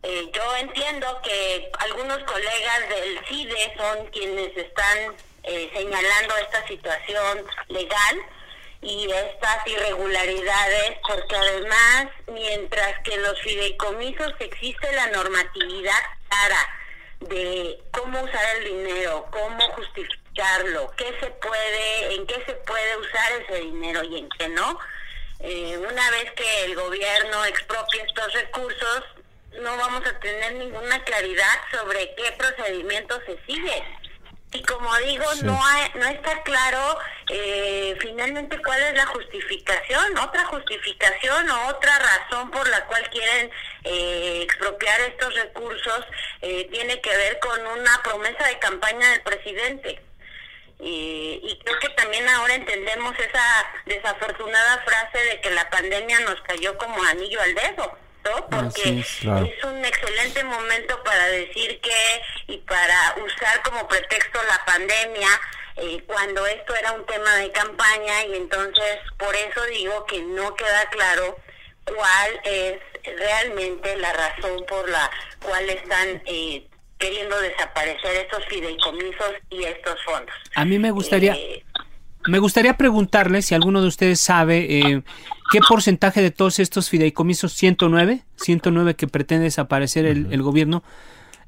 Eh, 0.02 0.30
yo 0.32 0.56
entiendo 0.56 1.20
que 1.22 1.70
algunos 1.78 2.18
colegas 2.24 2.88
del 2.88 3.20
CIDE 3.26 3.74
son 3.76 4.06
quienes 4.08 4.56
están 4.56 5.16
eh, 5.42 5.70
señalando 5.74 6.36
esta 6.36 6.66
situación 6.66 7.44
legal 7.68 8.16
y 8.82 9.10
estas 9.10 9.66
irregularidades, 9.66 10.98
porque 11.08 11.34
además, 11.34 12.06
mientras 12.32 13.00
que 13.02 13.16
los 13.16 13.40
fideicomisos 13.40 14.32
existe 14.38 14.92
la 14.92 15.08
normatividad 15.08 16.02
clara 16.28 16.68
de 17.20 17.78
cómo 17.92 18.22
usar 18.22 18.56
el 18.56 18.64
dinero, 18.64 19.26
cómo 19.30 19.60
justificarlo, 19.72 20.92
qué 20.96 21.14
se 21.20 21.30
puede, 21.30 22.14
en 22.14 22.26
qué 22.26 22.42
se 22.46 22.54
puede 22.54 22.96
usar 22.98 23.32
ese 23.42 23.60
dinero 23.60 24.02
y 24.04 24.18
en 24.18 24.28
qué 24.38 24.48
no. 24.48 24.78
Eh, 25.40 25.78
una 25.78 26.10
vez 26.10 26.32
que 26.32 26.64
el 26.64 26.74
gobierno 26.74 27.44
expropie 27.44 28.02
estos 28.02 28.32
recursos, 28.32 29.04
no 29.60 29.76
vamos 29.76 30.06
a 30.06 30.18
tener 30.20 30.54
ninguna 30.54 31.02
claridad 31.04 31.60
sobre 31.72 32.14
qué 32.14 32.32
procedimiento 32.32 33.18
se 33.26 33.38
sigue. 33.46 33.84
Y 34.52 34.62
como 34.62 34.96
digo, 34.98 35.24
no, 35.42 35.60
no 35.94 36.06
está 36.06 36.42
claro 36.42 36.98
eh, 37.28 37.96
finalmente 38.00 38.58
cuál 38.62 38.80
es 38.80 38.94
la 38.94 39.06
justificación, 39.06 40.16
otra 40.18 40.44
justificación 40.46 41.50
o 41.50 41.68
otra 41.68 41.98
razón 41.98 42.50
por 42.50 42.68
la 42.68 42.84
cual 42.86 43.08
quieren 43.10 43.50
eh, 43.84 44.42
expropiar 44.42 45.00
estos 45.00 45.34
recursos 45.34 46.06
eh, 46.42 46.68
tiene 46.70 47.00
que 47.00 47.16
ver 47.16 47.38
con 47.40 47.66
una 47.66 48.02
promesa 48.02 48.46
de 48.46 48.58
campaña 48.58 49.10
del 49.10 49.22
presidente. 49.22 50.00
Y, 50.78 51.40
y, 51.42 51.58
creo 51.64 51.78
que 51.78 51.88
también 51.90 52.28
ahora 52.28 52.54
entendemos 52.54 53.18
esa 53.18 53.66
desafortunada 53.86 54.82
frase 54.84 55.18
de 55.24 55.40
que 55.40 55.50
la 55.50 55.68
pandemia 55.70 56.20
nos 56.20 56.40
cayó 56.42 56.76
como 56.76 57.02
anillo 57.02 57.40
al 57.40 57.54
dedo 57.54 58.05
porque 58.50 59.00
es, 59.00 59.64
un 59.64 59.84
excelente 59.84 60.44
momento 60.44 61.02
para 61.02 61.26
decir 61.28 61.80
que 61.80 62.52
y 62.52 62.58
para 62.58 63.14
usar 63.24 63.62
como 63.62 63.86
pretexto 63.88 64.38
la 64.48 64.64
pandemia 64.64 65.28
eh, 65.76 66.02
cuando 66.06 66.46
esto 66.46 66.74
era 66.74 66.92
un 66.92 67.04
tema 67.06 67.36
de 67.36 67.52
campaña 67.52 68.24
y 68.26 68.36
entonces 68.36 68.98
por 69.18 69.34
eso 69.34 69.62
digo 69.66 70.06
que 70.06 70.22
no 70.22 70.54
queda 70.54 70.88
claro 70.90 71.36
cuál 71.84 72.40
es 72.44 72.78
realmente 73.04 73.96
la 73.96 74.12
razón 74.12 74.64
por 74.66 74.88
la 74.88 75.10
cual 75.42 75.68
están 75.70 76.22
eh, 76.26 76.66
queriendo 76.98 77.38
desaparecer 77.40 78.16
estos 78.16 78.44
fideicomisos 78.46 79.34
y 79.50 79.64
estos 79.64 80.02
fondos. 80.04 80.34
A 80.54 80.64
mí 80.64 80.78
me 80.78 80.90
gustaría... 80.90 81.34
Eh, 81.34 81.64
me 82.28 82.38
gustaría 82.38 82.76
preguntarle 82.76 83.42
si 83.42 83.54
alguno 83.54 83.80
de 83.80 83.88
ustedes 83.88 84.20
sabe 84.20 84.78
eh, 84.78 85.02
qué 85.50 85.60
porcentaje 85.66 86.22
de 86.22 86.30
todos 86.30 86.58
estos 86.58 86.90
fideicomisos, 86.90 87.52
109, 87.52 88.24
109 88.36 88.96
que 88.96 89.06
pretende 89.06 89.44
desaparecer 89.44 90.06
el, 90.06 90.42
gobierno, 90.42 90.82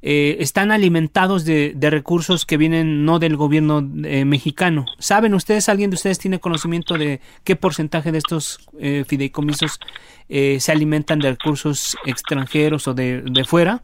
eh, 0.03 0.37
están 0.41 0.71
alimentados 0.71 1.45
de, 1.45 1.75
recursos 1.81 2.47
que 2.47 2.57
vienen 2.57 3.05
no 3.05 3.19
del 3.19 3.37
gobierno 3.37 3.87
eh, 4.05 4.25
mexicano. 4.25 4.87
¿Saben 4.99 5.35
ustedes, 5.35 5.69
alguien 5.69 5.91
de 5.91 5.97
ustedes 5.97 6.19
tiene 6.19 6.39
conocimiento 6.39 6.97
de 6.97 7.21
qué 7.45 7.57
porcentaje 7.57 8.13
de 8.13 8.19
estos 8.19 8.61
fideicomisos 9.07 9.81
se 10.29 10.73
alimentan 10.73 11.19
de 11.19 11.31
recursos 11.31 11.97
extranjeros 12.05 12.87
o 12.87 12.95
de, 12.95 13.23
de 13.23 13.45
fuera? 13.45 13.81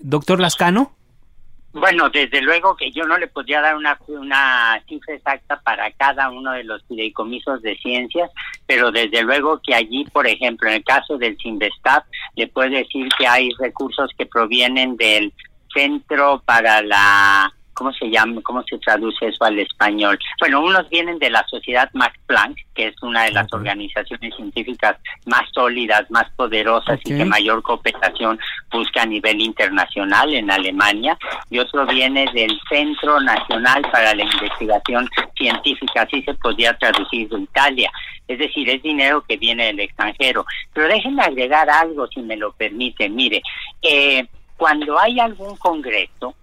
Doctor 0.00 0.40
Lascano. 0.40 0.92
Bueno, 1.74 2.08
desde 2.08 2.40
luego 2.40 2.76
que 2.76 2.92
yo 2.92 3.04
no 3.04 3.18
le 3.18 3.26
podría 3.26 3.60
dar 3.60 3.74
una, 3.74 3.98
una 4.06 4.80
cifra 4.88 5.14
exacta 5.14 5.60
para 5.60 5.90
cada 5.90 6.30
uno 6.30 6.52
de 6.52 6.62
los 6.62 6.84
fideicomisos 6.86 7.62
de 7.62 7.76
ciencias, 7.78 8.30
pero 8.64 8.92
desde 8.92 9.22
luego 9.22 9.60
que 9.60 9.74
allí, 9.74 10.04
por 10.12 10.24
ejemplo, 10.28 10.68
en 10.68 10.76
el 10.76 10.84
caso 10.84 11.18
del 11.18 11.36
Sinvestab, 11.36 12.04
le 12.36 12.46
puedo 12.46 12.70
decir 12.70 13.08
que 13.18 13.26
hay 13.26 13.50
recursos 13.58 14.08
que 14.16 14.24
provienen 14.24 14.96
del 14.96 15.32
Centro 15.74 16.40
para 16.46 16.80
la 16.80 17.52
¿cómo 17.74 17.92
se 17.92 18.08
llama? 18.08 18.40
¿Cómo 18.42 18.62
se 18.62 18.78
traduce 18.78 19.26
eso 19.26 19.44
al 19.44 19.58
español? 19.58 20.18
Bueno, 20.40 20.60
unos 20.60 20.88
vienen 20.88 21.18
de 21.18 21.30
la 21.30 21.44
Sociedad 21.48 21.90
Max 21.92 22.18
Planck, 22.26 22.58
que 22.74 22.88
es 22.88 23.02
una 23.02 23.24
de 23.24 23.32
las 23.32 23.52
organizaciones 23.52 24.34
científicas 24.34 24.96
más 25.26 25.42
sólidas, 25.52 26.10
más 26.10 26.30
poderosas 26.36 26.98
y 27.04 27.16
que 27.16 27.24
mayor 27.24 27.62
cooperación 27.62 28.38
busca 28.70 29.02
a 29.02 29.06
nivel 29.06 29.40
internacional 29.40 30.34
en 30.34 30.50
Alemania, 30.50 31.18
y 31.50 31.58
otro 31.58 31.86
viene 31.86 32.26
del 32.32 32.58
Centro 32.68 33.20
Nacional 33.20 33.82
para 33.92 34.14
la 34.14 34.22
Investigación 34.22 35.08
Científica, 35.36 36.02
así 36.02 36.22
se 36.22 36.34
podría 36.34 36.76
traducir 36.78 37.28
de 37.28 37.40
Italia. 37.40 37.90
Es 38.26 38.38
decir, 38.38 38.68
es 38.70 38.82
dinero 38.82 39.22
que 39.22 39.36
viene 39.36 39.66
del 39.66 39.80
extranjero. 39.80 40.46
Pero 40.72 40.88
déjenme 40.88 41.22
agregar 41.22 41.68
algo, 41.68 42.06
si 42.06 42.22
me 42.22 42.36
lo 42.36 42.52
permite. 42.52 43.08
Mire, 43.08 43.42
eh, 43.82 44.26
cuando 44.56 44.98
hay 44.98 45.20
algún 45.20 45.56
congreso, 45.56 46.34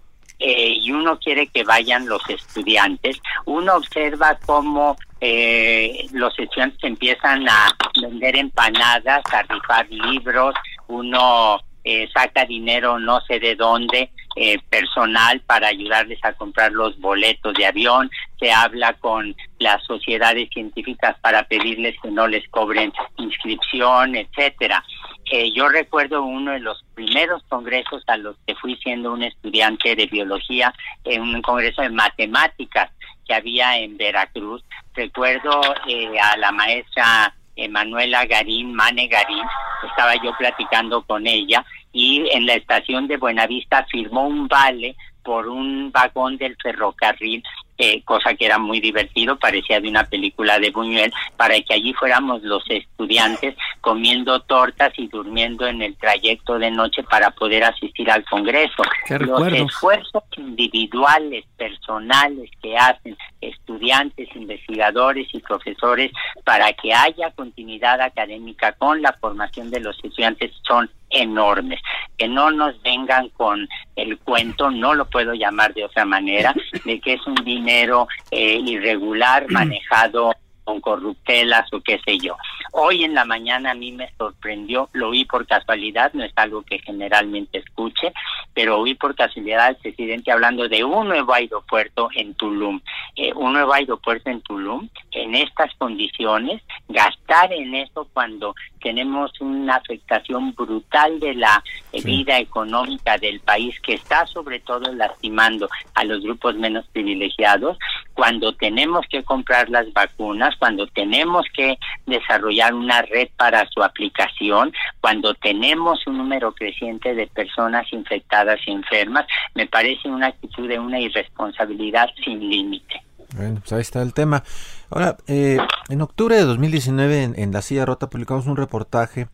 eh, 0.42 0.74
y 0.80 0.90
uno 0.90 1.18
quiere 1.18 1.46
que 1.46 1.62
vayan 1.62 2.08
los 2.08 2.22
estudiantes, 2.28 3.20
uno 3.46 3.76
observa 3.76 4.38
cómo 4.44 4.96
eh, 5.20 6.06
los 6.12 6.36
estudiantes 6.38 6.82
empiezan 6.82 7.48
a 7.48 7.68
vender 8.00 8.36
empanadas, 8.36 9.22
a 9.32 9.42
rifar 9.42 9.88
libros, 9.88 10.54
uno 10.88 11.60
eh, 11.84 12.08
saca 12.12 12.44
dinero 12.44 12.98
no 12.98 13.20
sé 13.22 13.40
de 13.40 13.56
dónde, 13.56 14.10
eh, 14.34 14.58
personal 14.70 15.40
para 15.40 15.68
ayudarles 15.68 16.18
a 16.22 16.32
comprar 16.32 16.72
los 16.72 16.98
boletos 16.98 17.52
de 17.54 17.66
avión, 17.66 18.10
se 18.40 18.50
habla 18.50 18.94
con 18.94 19.36
las 19.58 19.84
sociedades 19.84 20.48
científicas 20.50 21.16
para 21.20 21.42
pedirles 21.42 21.94
que 22.02 22.10
no 22.10 22.26
les 22.26 22.48
cobren 22.48 22.92
inscripción, 23.18 24.16
etcétera. 24.16 24.82
Eh, 25.30 25.52
yo 25.52 25.68
recuerdo 25.68 26.22
uno 26.22 26.52
de 26.52 26.60
los 26.60 26.82
primeros 26.94 27.42
congresos 27.44 28.02
a 28.06 28.16
los 28.16 28.36
que 28.46 28.54
fui 28.54 28.76
siendo 28.76 29.12
un 29.12 29.22
estudiante 29.22 29.94
de 29.94 30.06
biología, 30.06 30.72
en 31.04 31.22
un 31.22 31.42
congreso 31.42 31.82
de 31.82 31.90
matemáticas, 31.90 32.90
que 33.26 33.34
había 33.34 33.78
en 33.78 33.96
Veracruz. 33.96 34.64
Recuerdo 34.94 35.60
eh, 35.88 36.18
a 36.18 36.36
la 36.38 36.52
maestra 36.52 37.34
Emanuela 37.56 38.24
Garín, 38.26 38.74
Mane 38.74 39.08
Garín, 39.08 39.44
estaba 39.88 40.14
yo 40.22 40.32
platicando 40.38 41.02
con 41.02 41.26
ella 41.26 41.64
y 41.92 42.28
en 42.30 42.46
la 42.46 42.54
estación 42.54 43.06
de 43.06 43.18
Buenavista 43.18 43.84
firmó 43.90 44.26
un 44.26 44.48
vale 44.48 44.96
por 45.22 45.48
un 45.48 45.92
vagón 45.92 46.36
del 46.36 46.56
ferrocarril 46.62 47.42
eh, 47.78 48.02
cosa 48.04 48.34
que 48.34 48.46
era 48.46 48.58
muy 48.58 48.80
divertido, 48.80 49.38
parecía 49.38 49.80
de 49.80 49.88
una 49.88 50.04
película 50.04 50.58
de 50.58 50.70
Buñuel, 50.70 51.12
para 51.36 51.60
que 51.60 51.74
allí 51.74 51.92
fuéramos 51.94 52.42
los 52.42 52.62
estudiantes 52.68 53.56
comiendo 53.80 54.40
tortas 54.40 54.92
y 54.96 55.08
durmiendo 55.08 55.66
en 55.66 55.82
el 55.82 55.96
trayecto 55.96 56.58
de 56.58 56.70
noche 56.70 57.02
para 57.02 57.30
poder 57.30 57.64
asistir 57.64 58.10
al 58.10 58.24
Congreso. 58.24 58.82
Los 59.08 59.52
esfuerzos 59.52 60.22
individuales, 60.36 61.44
personales 61.56 62.50
que 62.62 62.76
hacen 62.76 63.16
estudiantes, 63.40 64.28
investigadores 64.34 65.28
y 65.32 65.40
profesores 65.40 66.12
para 66.44 66.72
que 66.72 66.92
haya 66.92 67.30
continuidad 67.32 68.00
académica 68.00 68.72
con 68.72 69.02
la 69.02 69.12
formación 69.14 69.70
de 69.70 69.80
los 69.80 69.96
estudiantes 70.04 70.52
son 70.66 70.88
enormes. 71.12 71.80
Que 72.16 72.28
no 72.28 72.50
nos 72.50 72.80
vengan 72.82 73.28
con 73.30 73.68
el 73.96 74.18
cuento, 74.18 74.70
no 74.70 74.94
lo 74.94 75.04
puedo 75.06 75.34
llamar 75.34 75.74
de 75.74 75.84
otra 75.84 76.04
manera, 76.04 76.54
de 76.84 77.00
que 77.00 77.14
es 77.14 77.26
un 77.26 77.36
dinero 77.36 78.08
eh, 78.30 78.60
irregular 78.64 79.50
manejado 79.50 80.34
con 80.64 80.80
corruptelas 80.80 81.72
o 81.72 81.80
qué 81.80 82.00
sé 82.04 82.18
yo. 82.18 82.36
Hoy 82.72 83.04
en 83.04 83.14
la 83.14 83.24
mañana 83.24 83.72
a 83.72 83.74
mí 83.74 83.92
me 83.92 84.10
sorprendió, 84.16 84.88
lo 84.92 85.10
oí 85.10 85.24
por 85.24 85.46
casualidad, 85.46 86.12
no 86.14 86.24
es 86.24 86.32
algo 86.36 86.62
que 86.62 86.78
generalmente 86.78 87.58
escuche, 87.58 88.12
pero 88.54 88.78
oí 88.78 88.94
por 88.94 89.14
casualidad 89.14 89.66
al 89.66 89.76
presidente 89.76 90.32
hablando 90.32 90.68
de 90.68 90.84
un 90.84 91.08
nuevo 91.08 91.34
aeropuerto 91.34 92.08
en 92.14 92.34
Tulum. 92.34 92.80
Eh, 93.16 93.32
un 93.34 93.52
nuevo 93.52 93.72
aeropuerto 93.72 94.30
en 94.30 94.40
Tulum, 94.40 94.88
en 95.10 95.34
estas 95.34 95.74
condiciones, 95.76 96.62
gastar 96.88 97.52
en 97.52 97.74
eso 97.74 98.08
cuando 98.12 98.54
tenemos 98.80 99.32
una 99.40 99.76
afectación 99.76 100.54
brutal 100.54 101.20
de 101.20 101.34
la 101.34 101.62
vida 102.04 102.38
económica 102.38 103.18
del 103.18 103.40
país 103.40 103.78
que 103.80 103.94
está 103.94 104.26
sobre 104.26 104.60
todo 104.60 104.92
lastimando 104.92 105.68
a 105.94 106.04
los 106.04 106.22
grupos 106.22 106.56
menos 106.56 106.86
privilegiados, 106.88 107.78
cuando 108.14 108.54
tenemos 108.54 109.06
que 109.08 109.22
comprar 109.22 109.68
las 109.70 109.92
vacunas, 109.92 110.51
cuando 110.56 110.86
tenemos 110.88 111.46
que 111.54 111.78
desarrollar 112.06 112.74
una 112.74 113.02
red 113.02 113.28
para 113.36 113.68
su 113.68 113.82
aplicación, 113.82 114.72
cuando 115.00 115.34
tenemos 115.34 116.06
un 116.06 116.18
número 116.18 116.52
creciente 116.52 117.14
de 117.14 117.26
personas 117.26 117.90
infectadas 117.92 118.60
y 118.66 118.72
enfermas, 118.72 119.26
me 119.54 119.66
parece 119.66 120.08
una 120.08 120.28
actitud 120.28 120.68
de 120.68 120.78
una 120.78 121.00
irresponsabilidad 121.00 122.08
sin 122.24 122.48
límite. 122.48 123.02
Bueno, 123.34 123.60
pues 123.60 123.72
ahí 123.72 123.80
está 123.80 124.02
el 124.02 124.12
tema. 124.12 124.44
Ahora, 124.90 125.16
eh, 125.26 125.58
en 125.88 126.02
octubre 126.02 126.36
de 126.36 126.42
2019 126.42 127.32
en, 127.36 127.52
La 127.52 127.62
Silla 127.62 127.86
Rota 127.86 128.10
publicamos 128.10 128.46
un 128.46 128.56
reportaje 128.56 129.28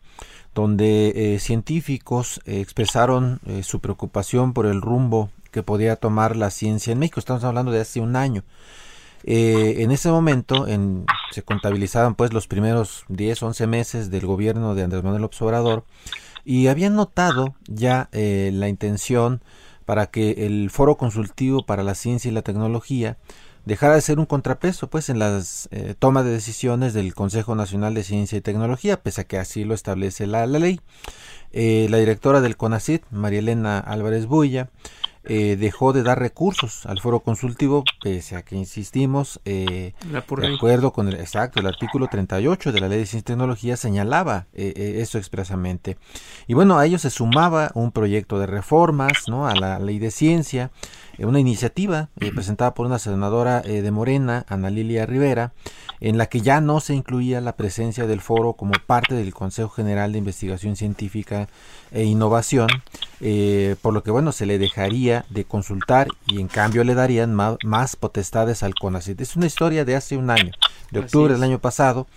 donde 0.55 1.35
eh, 1.35 1.39
científicos 1.39 2.41
eh, 2.45 2.61
expresaron 2.61 3.39
su 3.61 3.81
preocupación 3.81 4.53
por 4.53 4.65
el 4.65 4.81
rumbo 4.81 5.29
que 5.51 5.63
podía 5.63 5.95
tomar 5.95 6.35
la 6.35 6.49
ciencia 6.49 6.93
en 6.93 6.99
México. 6.99 7.19
Estamos 7.19 7.43
hablando 7.43 7.71
de 7.71 7.81
hace 7.81 7.99
un 7.99 8.15
año. 8.15 8.43
En 9.23 9.91
ese 9.91 10.09
momento 10.09 10.67
en, 10.67 11.05
se 11.31 11.43
contabilizaban 11.43 12.15
pues 12.15 12.33
los 12.33 12.47
primeros 12.47 13.03
10, 13.09 13.43
11 13.43 13.67
meses 13.67 14.11
del 14.11 14.25
gobierno 14.25 14.75
de 14.75 14.83
Andrés 14.83 15.03
Manuel 15.03 15.23
López 15.23 15.41
Obrador 15.41 15.83
y 16.45 16.67
habían 16.67 16.95
notado 16.95 17.55
ya 17.67 18.09
la 18.11 18.69
intención 18.69 19.41
para 19.85 20.05
que 20.05 20.45
el 20.45 20.69
Foro 20.69 20.97
Consultivo 20.97 21.65
para 21.65 21.81
la 21.81 21.95
Ciencia 21.95 22.29
y 22.29 22.33
la 22.33 22.43
Tecnología 22.43 23.17
dejara 23.65 23.95
de 23.95 24.01
ser 24.01 24.19
un 24.19 24.25
contrapeso 24.25 24.89
pues 24.89 25.09
en 25.09 25.19
las 25.19 25.67
eh, 25.71 25.95
tomas 25.97 26.25
de 26.25 26.31
decisiones 26.31 26.93
del 26.93 27.13
Consejo 27.13 27.55
Nacional 27.55 27.93
de 27.93 28.03
Ciencia 28.03 28.37
y 28.37 28.41
Tecnología, 28.41 29.01
pese 29.01 29.21
a 29.21 29.23
que 29.23 29.37
así 29.37 29.63
lo 29.63 29.73
establece 29.73 30.27
la, 30.27 30.45
ley. 30.45 30.79
Eh, 31.51 31.87
la 31.89 31.97
directora 31.97 32.41
del 32.41 32.57
CONACIT, 32.57 33.03
María 33.11 33.39
Elena 33.39 33.79
Álvarez 33.79 34.25
Builla, 34.25 34.69
eh, 35.25 35.57
dejó 35.57 35.93
de 35.93 36.03
dar 36.03 36.19
recursos 36.19 36.85
al 36.85 36.99
foro 36.99 37.19
consultivo, 37.19 37.83
pese 38.01 38.35
a 38.35 38.43
que 38.43 38.55
insistimos, 38.55 39.39
de 39.43 39.93
acuerdo 40.15 40.91
con 40.91 41.07
el 41.07 41.15
exacto, 41.15 41.59
el 41.59 41.67
artículo 41.67 42.07
38 42.07 42.71
de 42.71 42.79
la 42.79 42.87
Ley 42.87 42.99
de 42.99 43.05
Ciencia 43.05 43.19
y 43.19 43.23
Tecnología 43.23 43.77
señalaba 43.77 44.47
eso 44.53 45.17
expresamente. 45.17 45.97
Y 46.47 46.53
bueno, 46.53 46.77
a 46.77 46.85
ello 46.85 46.97
se 46.97 47.09
sumaba 47.09 47.71
un 47.73 47.91
proyecto 47.91 48.39
de 48.39 48.47
reformas 48.47 49.27
¿no? 49.27 49.47
a 49.47 49.55
la 49.55 49.79
Ley 49.79 49.99
de 49.99 50.11
Ciencia, 50.11 50.71
eh, 51.19 51.25
una 51.25 51.39
iniciativa 51.39 52.09
eh, 52.19 52.31
presentada 52.35 52.73
por 52.73 52.85
una 52.85 52.99
senadora 52.99 53.61
eh, 53.65 53.81
de 53.81 53.91
Morena, 53.91 54.45
Ana 54.47 54.69
Lilia 54.69 55.05
Rivera, 55.05 55.53
en 55.99 56.17
la 56.17 56.27
que 56.27 56.39
ya 56.41 56.61
no 56.61 56.79
se 56.79 56.95
incluía 56.95 57.41
la 57.41 57.57
presencia 57.57 58.07
del 58.07 58.21
foro 58.21 58.53
como 58.53 58.71
parte 58.87 59.15
del 59.15 59.33
Consejo 59.33 59.69
General 59.69 60.13
de 60.13 60.17
Investigación 60.17 60.77
Científica 60.77 61.49
e 61.91 62.03
Innovación, 62.03 62.69
por 63.81 63.93
lo 63.93 64.01
que 64.01 64.11
bueno, 64.11 64.31
se 64.31 64.45
le 64.45 64.59
dejaría 64.59 65.18
de 65.29 65.45
consultar 65.45 66.07
y 66.27 66.39
en 66.39 66.47
cambio 66.47 66.83
le 66.83 66.95
darían 66.95 67.33
más, 67.35 67.95
potestades 67.95 68.63
al 68.63 68.75
CONACYT. 68.75 69.21
Es 69.21 69.35
una 69.35 69.45
historia 69.45 69.85
de 69.85 69.95
hace 69.95 70.17
un 70.17 70.29
año, 70.29 70.51
de 70.91 70.99
octubre 70.99 71.33
del 71.33 71.43
año 71.43 71.59
pasado. 71.59 72.07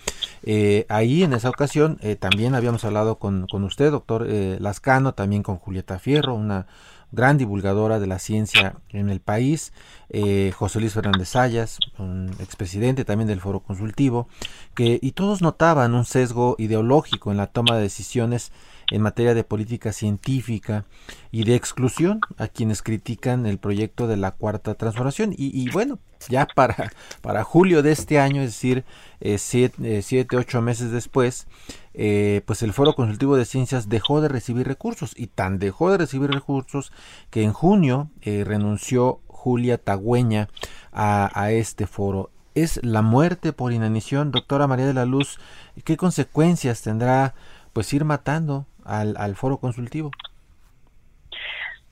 ahí 0.89 1.23
en 1.23 1.33
esa 1.33 1.49
ocasión 1.49 1.99
también 2.19 2.55
habíamos 2.55 2.83
hablado 2.85 3.17
con, 3.17 3.47
con 3.47 3.63
usted, 3.63 3.91
doctor 3.91 4.27
Lascano, 4.59 5.13
también 5.13 5.43
con 5.43 5.57
Julieta 5.57 5.99
Fierro, 5.99 6.35
una 6.35 6.67
gran 7.13 7.37
divulgadora 7.37 7.99
de 7.99 8.07
la 8.07 8.17
ciencia 8.17 8.75
en 8.89 9.09
el 9.09 9.21
país, 9.21 9.71
eh, 10.09 10.51
José 10.55 10.79
Luis 10.79 10.93
Fernández 10.93 11.29
Sayas, 11.29 11.77
un 11.99 12.31
expresidente 12.39 13.05
también 13.05 13.27
del 13.27 13.39
Foro 13.39 13.59
Consultivo, 13.59 14.27
que, 14.73 14.99
y 14.99 15.11
todos 15.11 15.43
notaban 15.43 15.93
un 15.93 16.05
sesgo 16.05 16.55
ideológico 16.57 17.31
en 17.31 17.37
la 17.37 17.47
toma 17.47 17.75
de 17.75 17.83
decisiones 17.83 18.51
en 18.93 19.01
materia 19.01 19.33
de 19.33 19.43
política 19.43 19.91
científica 19.91 20.85
y 21.31 21.45
de 21.45 21.55
exclusión 21.55 22.21
a 22.37 22.47
quienes 22.47 22.83
critican 22.83 23.47
el 23.47 23.57
proyecto 23.57 24.05
de 24.05 24.17
la 24.17 24.29
cuarta 24.29 24.75
transformación. 24.75 25.33
Y, 25.35 25.67
bueno, 25.71 25.97
ya 26.29 26.45
para, 26.45 26.93
para 27.21 27.43
julio 27.43 27.81
de 27.81 27.91
este 27.91 28.19
año, 28.19 28.43
es 28.43 28.49
decir, 28.49 28.85
eh, 29.19 29.39
siete, 29.39 29.97
eh, 29.97 30.01
siete, 30.03 30.37
ocho 30.37 30.61
meses 30.61 30.91
después, 30.91 31.47
eh, 31.95 32.43
pues 32.45 32.61
el 32.61 32.71
Foro 32.71 32.93
Consultivo 32.93 33.35
de 33.35 33.45
Ciencias 33.45 33.89
dejó 33.89 34.21
de 34.21 34.27
recibir 34.27 34.67
recursos 34.67 35.13
y 35.15 35.25
tan 35.25 35.57
dejó 35.57 35.89
de 35.89 35.97
recibir 35.97 36.29
recursos 36.29 36.91
que 37.31 37.41
en 37.41 37.51
junio 37.51 38.11
renunció 38.21 39.21
Julia 39.25 39.79
Tagüeña 39.79 40.49
a, 40.91 41.51
este 41.51 41.87
foro. 41.87 42.29
¿Es 42.53 42.79
la 42.83 43.01
muerte 43.01 43.53
por 43.53 43.73
inanición, 43.73 44.29
doctora 44.29 44.67
María 44.67 44.85
de 44.85 44.93
la 44.93 45.05
Luz? 45.05 45.39
¿Qué 45.83 45.97
consecuencias 45.97 46.83
tendrá 46.83 47.33
pues 47.73 47.91
ir 47.91 48.05
matando 48.05 48.67
al, 48.85 49.15
al 49.17 49.35
foro 49.35 49.57
consultivo? 49.57 50.11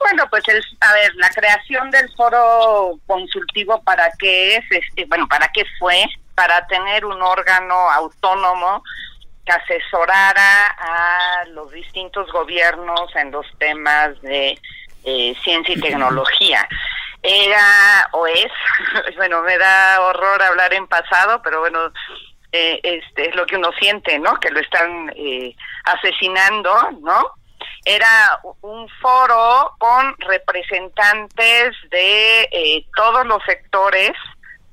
Bueno, 0.01 0.27
pues 0.32 0.43
el, 0.47 0.62
a 0.80 0.93
ver, 0.93 1.13
la 1.15 1.30
creación 1.30 1.91
del 1.91 2.10
foro 2.15 2.99
consultivo 3.06 3.82
para 3.84 4.12
qué 4.17 4.56
es, 4.56 4.65
este, 4.71 5.06
bueno, 5.06 5.27
para 5.27 5.47
qué 5.49 5.63
fue, 5.77 6.06
para 6.34 6.65
tener 6.67 7.06
un 7.06 7.21
órgano 7.21 7.75
autónomo 7.91 8.84
que 9.45 9.51
asesorara 9.51 10.67
a 10.77 11.45
los 11.49 11.71
distintos 11.71 12.32
gobiernos 12.32 13.15
en 13.15 13.30
los 13.32 13.45
temas 13.60 14.19
de 14.21 14.60
eh, 15.04 15.36
ciencia 15.43 15.75
y 15.75 15.80
tecnología. 15.80 16.67
Era 17.21 18.10
o 18.13 18.25
es, 18.25 18.51
bueno, 19.17 19.43
me 19.43 19.58
da 19.60 20.01
horror 20.01 20.41
hablar 20.41 20.73
en 20.73 20.88
pasado, 20.88 21.41
pero 21.43 21.60
bueno, 21.60 21.80
eh, 22.52 22.80
este 22.84 23.30
es 23.30 23.36
lo 23.36 23.46
que 23.46 23.56
uno 23.56 23.72
siente, 23.80 24.20
¿no? 24.20 24.36
Que 24.40 24.52
lo 24.52 24.60
están 24.60 25.12
eh, 25.16 25.56
asesinando, 25.86 26.74
¿no? 27.02 27.34
Era 27.86 28.40
un 28.62 28.88
foro 29.02 29.76
con 29.80 30.16
representantes 30.20 31.76
de 31.90 32.86
todos 32.96 33.26
los 33.26 33.42
sectores, 33.44 34.12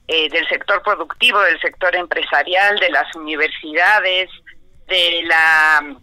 del 0.06 0.48
sector 0.48 0.82
productivo, 0.82 1.38
del 1.40 1.60
sector 1.60 1.94
empresarial, 1.94 2.78
de 2.78 2.90
las 2.90 3.14
universidades, 3.14 4.30
de 4.88 5.22
la, 5.24 5.96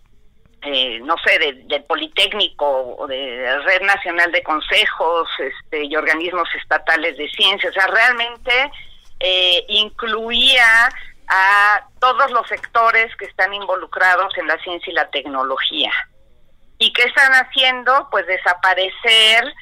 eh, 0.61 0.99
no 1.03 1.15
sé, 1.25 1.37
del 1.39 1.83
Politécnico 1.83 2.95
o 2.97 3.07
de 3.07 3.59
Red 3.65 3.81
Nacional 3.81 4.31
de 4.31 4.43
Consejos 4.43 5.27
este, 5.39 5.83
y 5.83 5.95
organismos 5.95 6.47
estatales 6.61 7.17
de 7.17 7.29
ciencia. 7.29 7.69
O 7.69 7.73
sea, 7.73 7.87
realmente 7.87 8.71
eh, 9.19 9.65
incluía 9.67 10.89
a 11.27 11.87
todos 11.99 12.31
los 12.31 12.47
sectores 12.47 13.15
que 13.17 13.25
están 13.25 13.53
involucrados 13.53 14.37
en 14.37 14.47
la 14.47 14.57
ciencia 14.59 14.91
y 14.91 14.95
la 14.95 15.09
tecnología. 15.09 15.91
¿Y 16.77 16.91
qué 16.93 17.03
están 17.03 17.31
haciendo? 17.33 18.07
Pues 18.11 18.27
desaparecer 18.27 19.53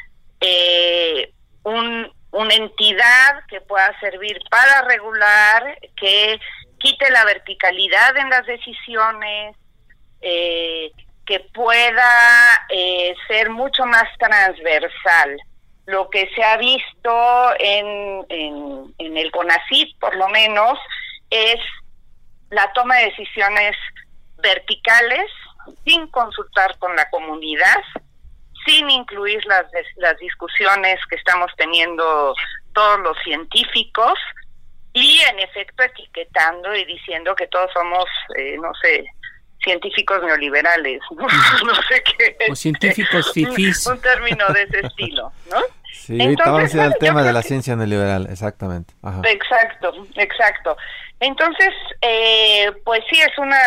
eh, 0.41 1.31
un, 1.63 2.11
una 2.31 2.53
entidad 2.55 3.45
que 3.47 3.61
pueda 3.61 3.97
servir 3.99 4.39
para 4.49 4.81
regular, 4.83 5.77
que 5.95 6.39
quite 6.79 7.11
la 7.11 7.23
verticalidad 7.25 8.17
en 8.17 8.29
las 8.29 8.45
decisiones, 8.45 9.55
eh, 10.21 10.91
que 11.25 11.39
pueda 11.53 12.65
eh, 12.69 13.15
ser 13.27 13.49
mucho 13.49 13.85
más 13.85 14.05
transversal. 14.17 15.37
lo 15.85 16.09
que 16.09 16.29
se 16.33 16.43
ha 16.43 16.57
visto 16.57 17.53
en, 17.59 18.25
en, 18.29 18.93
en 18.97 19.17
el 19.17 19.31
CONACIT, 19.31 19.99
por 19.99 20.15
lo 20.15 20.29
menos, 20.29 20.79
es 21.33 21.59
la 22.49 22.71
toma 22.73 22.97
de 22.97 23.05
decisiones 23.05 23.75
verticales 24.37 25.29
sin 25.85 26.07
consultar 26.07 26.77
con 26.77 26.95
la 26.95 27.09
comunidad, 27.09 27.81
sin 28.65 28.89
incluir 28.89 29.43
las, 29.45 29.65
las 29.97 30.17
discusiones 30.19 30.99
que 31.09 31.15
estamos 31.15 31.51
teniendo 31.57 32.35
todos 32.73 32.99
los 32.99 33.17
científicos 33.23 34.13
y 34.93 35.19
en 35.29 35.39
efecto 35.39 35.83
etiquetando 35.83 36.75
y 36.75 36.85
diciendo 36.85 37.35
que 37.35 37.47
todos 37.47 37.71
somos, 37.73 38.05
eh, 38.37 38.57
no 38.61 38.71
sé, 38.81 39.05
científicos 39.63 40.21
neoliberales, 40.23 41.01
no, 41.11 41.27
sé 41.89 42.03
qué. 42.03 42.37
O 42.51 42.55
científicos 42.55 43.31
fifís. 43.33 43.87
Un, 43.87 43.99
término 43.99 44.47
de 44.49 44.63
ese 44.63 44.85
estilo, 44.85 45.31
¿no? 45.49 45.57
Sí, 45.91 46.17
Entonces, 46.19 46.75
el 46.75 46.95
tema 46.99 47.23
de 47.23 47.31
la 47.31 47.41
ciencia 47.41 47.75
neoliberal, 47.75 48.27
exactamente. 48.29 48.93
Exacto, 49.25 49.93
exacto. 50.15 50.75
Entonces, 51.23 51.73
eh, 52.01 52.71
pues 52.83 53.01
sí, 53.09 53.19
es 53.19 53.37
una... 53.37 53.59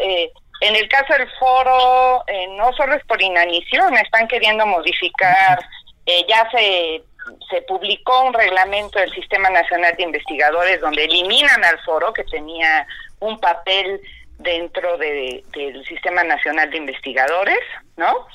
Eh, 0.00 0.30
en 0.60 0.76
el 0.76 0.88
caso 0.88 1.12
del 1.14 1.28
foro, 1.40 2.22
eh, 2.28 2.46
no 2.56 2.72
solo 2.74 2.94
es 2.94 3.04
por 3.06 3.20
inanición, 3.20 3.96
están 3.96 4.28
queriendo 4.28 4.64
modificar, 4.64 5.58
eh, 6.06 6.24
ya 6.28 6.48
se, 6.52 7.02
se 7.50 7.62
publicó 7.62 8.22
un 8.22 8.32
reglamento 8.32 9.00
del 9.00 9.12
Sistema 9.12 9.50
Nacional 9.50 9.96
de 9.96 10.04
Investigadores 10.04 10.80
donde 10.80 11.04
eliminan 11.04 11.64
al 11.64 11.80
foro 11.80 12.12
que 12.12 12.22
tenía 12.24 12.86
un 13.18 13.40
papel 13.40 14.00
dentro 14.38 14.96
de, 14.98 15.42
del 15.52 15.84
Sistema 15.84 16.22
Nacional 16.22 16.70
de 16.70 16.76
Investigadores, 16.76 17.58
¿no? 17.96 18.28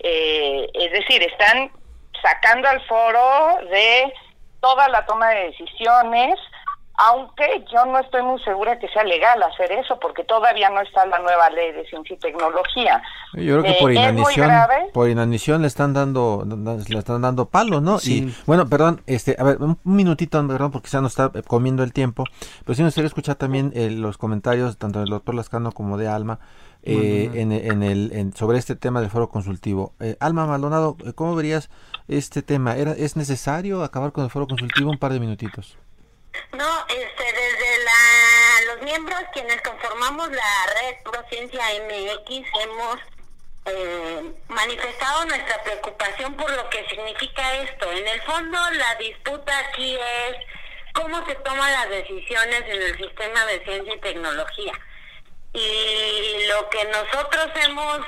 Eh, 0.00 0.68
es 0.74 0.92
decir, 0.92 1.22
están 1.22 1.70
sacando 2.20 2.68
al 2.68 2.84
foro 2.86 3.58
de 3.70 4.12
toda 4.60 4.86
la 4.88 5.06
toma 5.06 5.30
de 5.30 5.46
decisiones, 5.46 6.38
aunque 7.02 7.64
yo 7.72 7.86
no 7.86 7.98
estoy 7.98 8.22
muy 8.22 8.38
segura 8.42 8.78
que 8.78 8.86
sea 8.88 9.02
legal 9.04 9.42
hacer 9.42 9.72
eso, 9.72 9.98
porque 9.98 10.22
todavía 10.22 10.68
no 10.68 10.82
está 10.82 11.06
la 11.06 11.18
nueva 11.20 11.48
ley 11.48 11.72
de 11.72 11.86
ciencia 11.86 12.14
y 12.14 12.18
tecnología. 12.18 13.02
Yo 13.32 13.58
creo 13.58 13.62
que 13.62 13.78
por 13.80 13.90
eh, 13.90 13.94
inanición, 13.94 14.50
por 14.92 15.08
inanición 15.08 15.62
le 15.62 15.68
están 15.68 15.94
dando, 15.94 16.44
le 16.46 16.98
están 16.98 17.22
dando 17.22 17.46
palo, 17.46 17.80
¿no? 17.80 17.98
Sí. 17.98 18.24
Y 18.28 18.42
bueno, 18.44 18.68
perdón, 18.68 19.00
este, 19.06 19.34
a 19.38 19.44
ver, 19.44 19.56
un 19.62 19.78
minutito, 19.84 20.46
perdón, 20.46 20.72
porque 20.72 20.90
ya 20.90 21.00
nos 21.00 21.12
está 21.12 21.30
comiendo 21.46 21.82
el 21.84 21.94
tiempo, 21.94 22.24
pero 22.66 22.74
sí 22.74 22.82
me 22.82 22.88
gustaría 22.88 23.08
escuchar 23.08 23.36
también 23.36 23.72
eh, 23.74 23.90
los 23.90 24.18
comentarios 24.18 24.76
tanto 24.76 24.98
del 25.00 25.08
doctor 25.08 25.34
Lascano 25.34 25.72
como 25.72 25.96
de 25.96 26.06
Alma. 26.06 26.38
Eh, 26.82 27.30
en, 27.34 27.52
en, 27.52 27.82
el 27.82 28.32
sobre 28.34 28.56
este 28.56 28.74
tema 28.74 29.02
del 29.02 29.10
foro 29.10 29.28
consultivo. 29.28 29.92
Alma 30.18 30.46
Maldonado, 30.46 30.96
¿cómo 31.14 31.34
verías 31.34 31.68
este 32.08 32.40
tema? 32.40 32.74
¿Era, 32.74 32.92
¿Es 32.92 33.16
necesario 33.16 33.84
acabar 33.84 34.12
con 34.12 34.24
el 34.24 34.30
foro 34.30 34.46
consultivo 34.46 34.90
un 34.90 34.96
par 34.96 35.12
de 35.12 35.20
minutitos? 35.20 35.76
No, 36.52 36.86
este, 36.88 37.24
desde 37.24 37.84
la, 37.84 38.74
los 38.74 38.82
miembros 38.82 39.20
quienes 39.32 39.60
conformamos 39.62 40.30
la 40.30 40.66
red 40.80 40.96
Prociencia 41.02 41.64
MX 41.86 42.46
hemos 42.62 42.98
eh, 43.66 44.32
manifestado 44.48 45.24
nuestra 45.26 45.62
preocupación 45.62 46.34
por 46.36 46.50
lo 46.50 46.68
que 46.70 46.86
significa 46.88 47.56
esto. 47.56 47.90
En 47.92 48.06
el 48.06 48.20
fondo, 48.22 48.58
la 48.72 48.94
disputa 48.96 49.58
aquí 49.58 49.96
es 49.96 50.36
cómo 50.94 51.24
se 51.26 51.34
toman 51.36 51.72
las 51.72 51.88
decisiones 51.88 52.62
en 52.62 52.82
el 52.82 52.96
sistema 52.96 53.44
de 53.46 53.64
ciencia 53.64 53.94
y 53.94 54.00
tecnología. 54.00 54.72
Y 55.52 56.46
lo 56.46 56.68
que 56.70 56.84
nosotros 56.84 57.48
hemos 57.64 58.00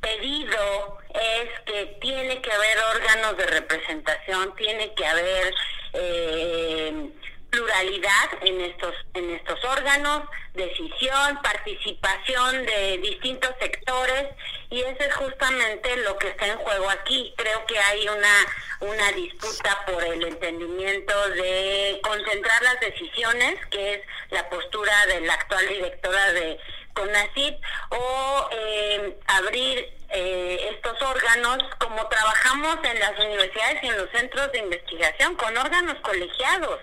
pedido 0.00 0.98
es 1.14 1.60
que 1.66 1.98
tiene 2.00 2.40
que 2.40 2.52
haber 2.52 2.78
órganos 2.94 3.36
de 3.36 3.46
representación, 3.46 4.54
tiene 4.56 4.94
que 4.94 5.06
haber 5.06 5.54
eh, 5.92 7.10
pluralidad 7.50 8.30
en 8.42 8.60
estos 8.60 8.94
en 9.14 9.30
estos 9.30 9.62
órganos, 9.64 10.22
decisión, 10.54 11.40
participación 11.42 12.64
de 12.64 12.98
distintos 12.98 13.50
sectores 13.60 14.28
y 14.70 14.80
eso 14.80 15.00
es 15.00 15.14
justamente 15.14 15.96
lo 15.98 16.16
que 16.18 16.28
está 16.28 16.46
en 16.46 16.58
juego 16.58 16.88
aquí. 16.90 17.34
Creo 17.36 17.66
que 17.66 17.78
hay 17.78 18.08
una 18.08 18.46
una 18.80 19.12
disputa 19.12 19.84
por 19.86 20.02
el 20.02 20.22
entendimiento 20.22 21.30
de 21.30 22.00
concentrar 22.02 22.62
las 22.62 22.80
decisiones, 22.80 23.58
que 23.66 23.94
es 23.94 24.00
la 24.30 24.48
postura 24.48 25.06
de 25.06 25.20
la 25.20 25.34
actual 25.34 25.68
directora 25.68 26.32
de 26.32 26.58
CONACYT, 26.94 27.58
o 27.90 28.48
eh, 28.52 29.18
abrir 29.26 29.92
eh, 30.08 30.70
estos 30.72 31.00
órganos 31.02 31.58
como 31.78 32.08
trabajamos 32.08 32.78
en 32.84 32.98
las 32.98 33.18
universidades 33.18 33.82
y 33.82 33.88
en 33.88 33.98
los 33.98 34.10
centros 34.10 34.50
de 34.52 34.58
investigación, 34.60 35.36
con 35.36 35.56
órganos 35.56 35.96
colegiados 36.02 36.80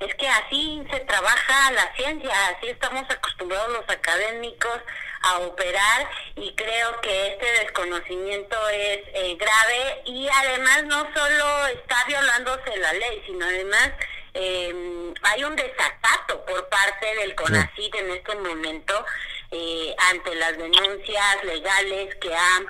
es 0.00 0.14
que 0.14 0.28
así 0.28 0.82
se 0.90 1.00
trabaja 1.00 1.72
la 1.72 1.94
ciencia, 1.94 2.30
así 2.48 2.68
estamos 2.68 3.04
acostumbrados 3.08 3.72
los 3.72 3.88
académicos 3.88 4.80
a 5.22 5.38
operar 5.38 6.08
y 6.36 6.54
creo 6.54 7.00
que 7.00 7.28
este 7.28 7.46
desconocimiento 7.64 8.56
es 8.68 9.00
eh, 9.14 9.36
grave 9.38 10.02
y 10.04 10.28
además 10.28 10.84
no 10.84 11.02
solo 11.14 11.66
está 11.68 12.04
violándose 12.06 12.76
la 12.76 12.92
ley, 12.92 13.22
sino 13.26 13.46
además 13.46 13.92
eh, 14.34 15.14
hay 15.22 15.44
un 15.44 15.56
desacato 15.56 16.44
por 16.44 16.68
parte 16.68 17.06
del 17.16 17.34
CONACYT 17.34 17.94
en 17.94 18.10
este 18.10 18.34
momento 18.34 19.04
eh, 19.50 19.94
ante 20.10 20.34
las 20.34 20.58
denuncias 20.58 21.44
legales 21.44 22.14
que 22.16 22.34
ha 22.34 22.60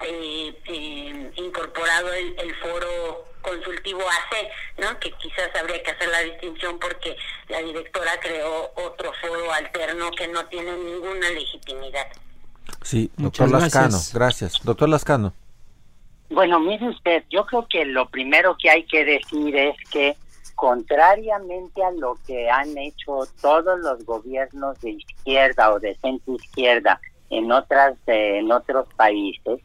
eh, 0.00 1.30
incorporado 1.36 2.12
el 2.12 2.54
foro 2.56 3.27
consultivo 3.42 4.00
AC, 4.00 4.48
¿no? 4.78 4.98
Que 4.98 5.12
quizás 5.12 5.50
habría 5.58 5.82
que 5.82 5.90
hacer 5.90 6.08
la 6.08 6.20
distinción 6.20 6.78
porque 6.78 7.16
la 7.48 7.58
directora 7.58 8.12
creó 8.20 8.70
otro 8.74 9.12
foro 9.20 9.52
alterno 9.52 10.10
que 10.12 10.28
no 10.28 10.44
tiene 10.46 10.72
ninguna 10.76 11.28
legitimidad. 11.30 12.06
Sí, 12.82 13.10
doctor 13.16 13.50
Lascano, 13.50 13.98
gracias. 14.12 14.54
Doctor 14.62 14.88
Lascano. 14.88 15.32
Bueno, 16.30 16.60
mire 16.60 16.88
usted, 16.88 17.24
yo 17.30 17.46
creo 17.46 17.66
que 17.68 17.84
lo 17.86 18.08
primero 18.10 18.56
que 18.58 18.70
hay 18.70 18.84
que 18.84 19.04
decir 19.04 19.56
es 19.56 19.76
que 19.90 20.16
contrariamente 20.54 21.82
a 21.82 21.90
lo 21.92 22.18
que 22.26 22.50
han 22.50 22.76
hecho 22.76 23.20
todos 23.40 23.78
los 23.78 24.04
gobiernos 24.04 24.78
de 24.80 24.90
izquierda 24.90 25.72
o 25.72 25.78
de 25.78 25.94
centro 25.96 26.34
izquierda 26.34 27.00
en 27.30 27.52
otras 27.52 27.94
eh, 28.06 28.38
en 28.38 28.50
otros 28.50 28.88
países, 28.94 29.60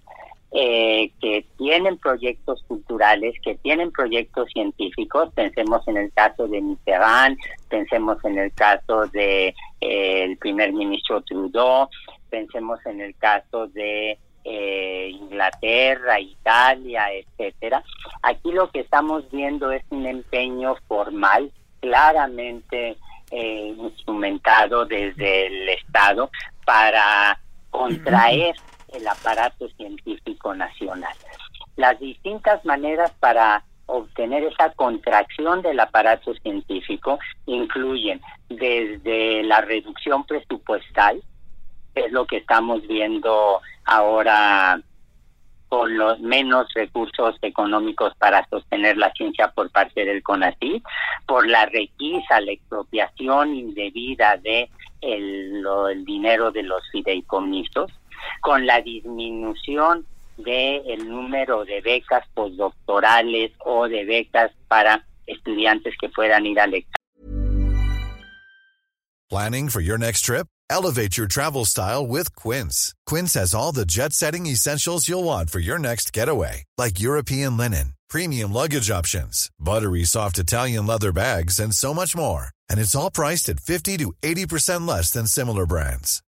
eh, 0.55 1.11
que 1.19 1.47
tienen 1.57 1.97
proyectos 1.97 2.63
culturales, 2.67 3.33
que 3.43 3.55
tienen 3.55 3.91
proyectos 3.91 4.47
científicos, 4.53 5.33
pensemos 5.33 5.81
en 5.87 5.97
el 5.97 6.13
caso 6.13 6.47
de 6.47 6.61
Mitterrand, 6.61 7.39
pensemos 7.69 8.23
en 8.23 8.37
el 8.37 8.53
caso 8.53 9.07
de 9.07 9.47
eh, 9.81 10.23
el 10.23 10.37
primer 10.37 10.71
ministro 10.71 11.21
Trudeau, 11.21 11.89
pensemos 12.29 12.79
en 12.85 13.01
el 13.01 13.15
caso 13.15 13.65
de 13.69 14.19
eh, 14.43 15.09
Inglaterra, 15.09 16.19
Italia, 16.19 17.11
etcétera. 17.11 17.83
Aquí 18.21 18.51
lo 18.51 18.69
que 18.69 18.81
estamos 18.81 19.27
viendo 19.31 19.71
es 19.71 19.81
un 19.89 20.05
empeño 20.05 20.75
formal, 20.87 21.51
claramente 21.79 22.95
instrumentado 23.31 24.85
desde 24.85 25.47
el 25.47 25.69
Estado 25.69 26.29
para 26.63 27.39
contraer 27.71 28.53
el 28.93 29.07
aparato 29.07 29.67
científico 29.69 30.53
nacional. 30.53 31.15
Las 31.75 31.99
distintas 31.99 32.63
maneras 32.65 33.11
para 33.19 33.63
obtener 33.85 34.43
esa 34.43 34.71
contracción 34.73 35.61
del 35.61 35.79
aparato 35.79 36.33
científico 36.35 37.19
incluyen 37.45 38.21
desde 38.49 39.43
la 39.43 39.61
reducción 39.61 40.23
presupuestal, 40.25 41.21
es 41.95 42.11
lo 42.11 42.25
que 42.25 42.37
estamos 42.37 42.85
viendo 42.87 43.61
ahora 43.85 44.81
con 45.67 45.97
los 45.97 46.19
menos 46.19 46.67
recursos 46.75 47.35
económicos 47.41 48.13
para 48.17 48.47
sostener 48.47 48.95
la 48.97 49.11
ciencia 49.13 49.49
por 49.49 49.71
parte 49.71 50.05
del 50.05 50.21
CONACYT, 50.21 50.83
por 51.25 51.47
la 51.47 51.65
requisa, 51.65 52.41
la 52.41 52.51
expropiación 52.51 53.55
indebida 53.55 54.37
de 54.37 54.69
el 55.01 56.05
dinero 56.05 56.51
de 56.51 56.63
los 56.63 56.81
fideicomisos, 56.91 57.91
con 58.41 58.65
la 58.65 58.81
disminución 58.81 60.05
del 60.37 60.81
el 60.87 61.09
número 61.09 61.65
de 61.65 61.81
becas 61.81 62.25
postdoctorales 62.33 63.51
o 63.65 63.87
de 63.87 64.05
becas 64.05 64.51
para 64.67 65.05
estudiantes 65.27 65.93
que 65.99 66.09
puedan 66.09 66.45
ir 66.45 66.59
al 66.59 66.73
Planning 69.29 69.69
for 69.69 69.81
your 69.81 69.97
next 69.97 70.21
trip? 70.21 70.47
Elevate 70.69 71.17
your 71.17 71.27
travel 71.27 71.65
style 71.65 72.05
with 72.05 72.35
Quince. 72.35 72.93
Quince 73.05 73.33
has 73.33 73.53
all 73.53 73.71
the 73.71 73.85
jet-setting 73.85 74.45
essentials 74.45 75.07
you'll 75.07 75.23
want 75.23 75.49
for 75.49 75.59
your 75.59 75.79
next 75.79 76.13
getaway, 76.13 76.63
like 76.77 76.99
European 76.99 77.57
linen, 77.57 77.93
premium 78.09 78.53
luggage 78.53 78.91
options, 78.91 79.49
buttery 79.59 80.03
soft 80.03 80.37
Italian 80.37 80.85
leather 80.85 81.11
bags, 81.11 81.59
and 81.59 81.73
so 81.73 81.93
much 81.93 82.15
more. 82.15 82.47
And 82.69 82.79
it's 82.79 82.95
all 82.95 83.11
priced 83.11 83.49
at 83.49 83.59
50 83.59 83.97
to 83.97 84.13
80% 84.23 84.87
less 84.87 85.09
than 85.11 85.25
similar 85.27 85.65
brands. 85.65 86.21